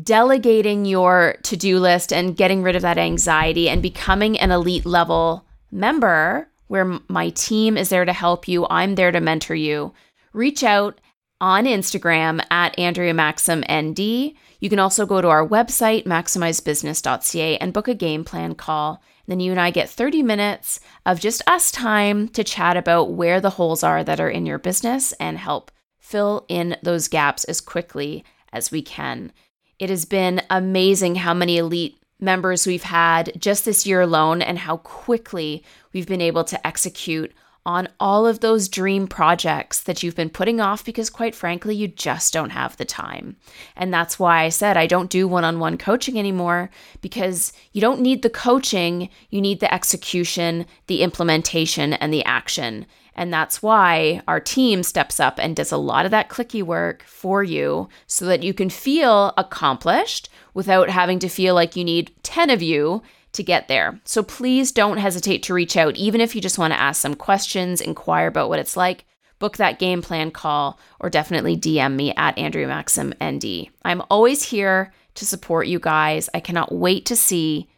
delegating 0.00 0.84
your 0.84 1.34
to 1.42 1.56
do 1.56 1.80
list 1.80 2.12
and 2.12 2.36
getting 2.36 2.62
rid 2.62 2.76
of 2.76 2.82
that 2.82 2.98
anxiety 2.98 3.68
and 3.68 3.82
becoming 3.82 4.38
an 4.38 4.52
elite 4.52 4.86
level 4.86 5.44
member 5.72 6.47
where 6.68 6.98
my 7.08 7.30
team 7.30 7.76
is 7.76 7.88
there 7.88 8.04
to 8.04 8.12
help 8.12 8.46
you. 8.46 8.66
I'm 8.70 8.94
there 8.94 9.10
to 9.10 9.20
mentor 9.20 9.54
you. 9.54 9.92
Reach 10.32 10.62
out 10.62 11.00
on 11.40 11.64
Instagram 11.64 12.44
at 12.50 12.78
Andrea 12.78 13.14
Maxim 13.14 13.64
ND. 13.70 14.34
You 14.60 14.68
can 14.68 14.78
also 14.78 15.06
go 15.06 15.20
to 15.20 15.28
our 15.28 15.46
website, 15.46 16.04
maximizebusiness.ca, 16.04 17.58
and 17.58 17.72
book 17.72 17.88
a 17.88 17.94
game 17.94 18.24
plan 18.24 18.54
call. 18.54 19.02
Then 19.26 19.40
you 19.40 19.50
and 19.50 19.60
I 19.60 19.70
get 19.70 19.90
30 19.90 20.22
minutes 20.22 20.80
of 21.04 21.20
just 21.20 21.42
us 21.46 21.70
time 21.70 22.28
to 22.28 22.42
chat 22.42 22.76
about 22.76 23.12
where 23.12 23.40
the 23.40 23.50
holes 23.50 23.82
are 23.82 24.02
that 24.02 24.20
are 24.20 24.30
in 24.30 24.46
your 24.46 24.58
business 24.58 25.12
and 25.14 25.36
help 25.36 25.70
fill 25.98 26.46
in 26.48 26.76
those 26.82 27.08
gaps 27.08 27.44
as 27.44 27.60
quickly 27.60 28.24
as 28.52 28.70
we 28.70 28.80
can. 28.80 29.32
It 29.78 29.90
has 29.90 30.06
been 30.06 30.42
amazing 30.50 31.16
how 31.16 31.34
many 31.34 31.58
elite 31.58 31.97
members 32.20 32.66
we've 32.66 32.82
had 32.82 33.32
just 33.38 33.64
this 33.64 33.86
year 33.86 34.00
alone 34.00 34.42
and 34.42 34.58
how 34.58 34.78
quickly 34.78 35.62
we've 35.92 36.08
been 36.08 36.20
able 36.20 36.44
to 36.44 36.66
execute 36.66 37.32
on 37.68 37.86
all 38.00 38.26
of 38.26 38.40
those 38.40 38.66
dream 38.66 39.06
projects 39.06 39.82
that 39.82 40.02
you've 40.02 40.16
been 40.16 40.30
putting 40.30 40.58
off 40.58 40.82
because, 40.84 41.10
quite 41.10 41.34
frankly, 41.34 41.76
you 41.76 41.86
just 41.86 42.32
don't 42.32 42.48
have 42.48 42.74
the 42.78 42.84
time. 42.84 43.36
And 43.76 43.92
that's 43.92 44.18
why 44.18 44.44
I 44.44 44.48
said 44.48 44.78
I 44.78 44.86
don't 44.86 45.10
do 45.10 45.28
one 45.28 45.44
on 45.44 45.58
one 45.58 45.76
coaching 45.76 46.18
anymore 46.18 46.70
because 47.02 47.52
you 47.72 47.82
don't 47.82 48.00
need 48.00 48.22
the 48.22 48.30
coaching, 48.30 49.10
you 49.28 49.42
need 49.42 49.60
the 49.60 49.72
execution, 49.72 50.64
the 50.86 51.02
implementation, 51.02 51.92
and 51.92 52.10
the 52.10 52.24
action. 52.24 52.86
And 53.18 53.32
that's 53.32 53.60
why 53.60 54.22
our 54.28 54.38
team 54.38 54.84
steps 54.84 55.18
up 55.18 55.40
and 55.40 55.56
does 55.56 55.72
a 55.72 55.76
lot 55.76 56.04
of 56.04 56.12
that 56.12 56.28
clicky 56.28 56.62
work 56.62 57.02
for 57.02 57.42
you 57.42 57.88
so 58.06 58.24
that 58.26 58.44
you 58.44 58.54
can 58.54 58.70
feel 58.70 59.34
accomplished 59.36 60.28
without 60.54 60.88
having 60.88 61.18
to 61.18 61.28
feel 61.28 61.56
like 61.56 61.74
you 61.74 61.82
need 61.82 62.12
10 62.22 62.48
of 62.48 62.62
you 62.62 63.02
to 63.32 63.42
get 63.42 63.66
there. 63.66 64.00
So 64.04 64.22
please 64.22 64.70
don't 64.70 64.98
hesitate 64.98 65.42
to 65.42 65.54
reach 65.54 65.76
out, 65.76 65.96
even 65.96 66.20
if 66.20 66.36
you 66.36 66.40
just 66.40 66.58
want 66.58 66.72
to 66.72 66.80
ask 66.80 67.02
some 67.02 67.16
questions, 67.16 67.80
inquire 67.80 68.28
about 68.28 68.48
what 68.48 68.60
it's 68.60 68.76
like. 68.76 69.04
Book 69.40 69.56
that 69.56 69.80
game 69.80 70.00
plan 70.00 70.30
call 70.30 70.78
or 71.00 71.10
definitely 71.10 71.56
DM 71.56 71.96
me 71.96 72.14
at 72.16 72.38
Andrea 72.38 72.68
Maxim 72.68 73.12
ND. 73.22 73.68
I'm 73.84 74.00
always 74.12 74.44
here 74.44 74.92
to 75.16 75.26
support 75.26 75.66
you 75.66 75.80
guys. 75.80 76.30
I 76.34 76.40
cannot 76.40 76.72
wait 76.72 77.06
to 77.06 77.16
see 77.16 77.68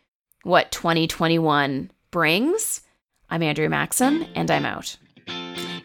what 0.42 0.70
2021 0.70 1.90
brings. 2.11 2.83
I'm 3.31 3.42
Andrea 3.42 3.70
Maxim, 3.70 4.26
and 4.35 4.50
I'm 4.50 4.66
out. 4.66 4.98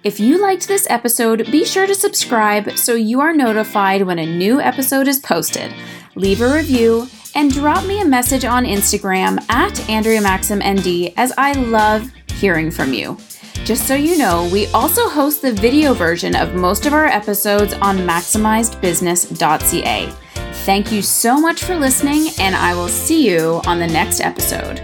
If 0.05 0.19
you 0.19 0.39
liked 0.39 0.67
this 0.67 0.85
episode, 0.87 1.51
be 1.51 1.65
sure 1.65 1.87
to 1.87 1.95
subscribe 1.95 2.77
so 2.77 2.93
you 2.93 3.21
are 3.21 3.33
notified 3.33 4.03
when 4.03 4.19
a 4.19 4.37
new 4.37 4.61
episode 4.61 5.07
is 5.07 5.19
posted. 5.19 5.73
Leave 6.13 6.41
a 6.41 6.53
review 6.53 7.07
and 7.33 7.51
drop 7.51 7.83
me 7.87 8.01
a 8.01 8.05
message 8.05 8.45
on 8.45 8.65
Instagram 8.65 9.43
at 9.49 9.89
Andrea 9.89 10.21
Maxim 10.21 10.59
ND 10.59 11.11
as 11.17 11.33
I 11.39 11.53
love 11.53 12.07
hearing 12.35 12.69
from 12.69 12.93
you. 12.93 13.17
Just 13.63 13.87
so 13.87 13.95
you 13.95 14.19
know, 14.19 14.47
we 14.53 14.67
also 14.67 15.09
host 15.09 15.41
the 15.41 15.53
video 15.53 15.95
version 15.95 16.35
of 16.35 16.53
most 16.53 16.85
of 16.85 16.93
our 16.93 17.07
episodes 17.07 17.73
on 17.73 17.97
maximizedbusiness.ca. 17.97 20.09
Thank 20.65 20.91
you 20.91 21.01
so 21.01 21.41
much 21.41 21.63
for 21.63 21.75
listening, 21.75 22.27
and 22.39 22.55
I 22.55 22.75
will 22.75 22.89
see 22.89 23.27
you 23.27 23.59
on 23.65 23.79
the 23.79 23.87
next 23.87 24.21
episode. 24.21 24.83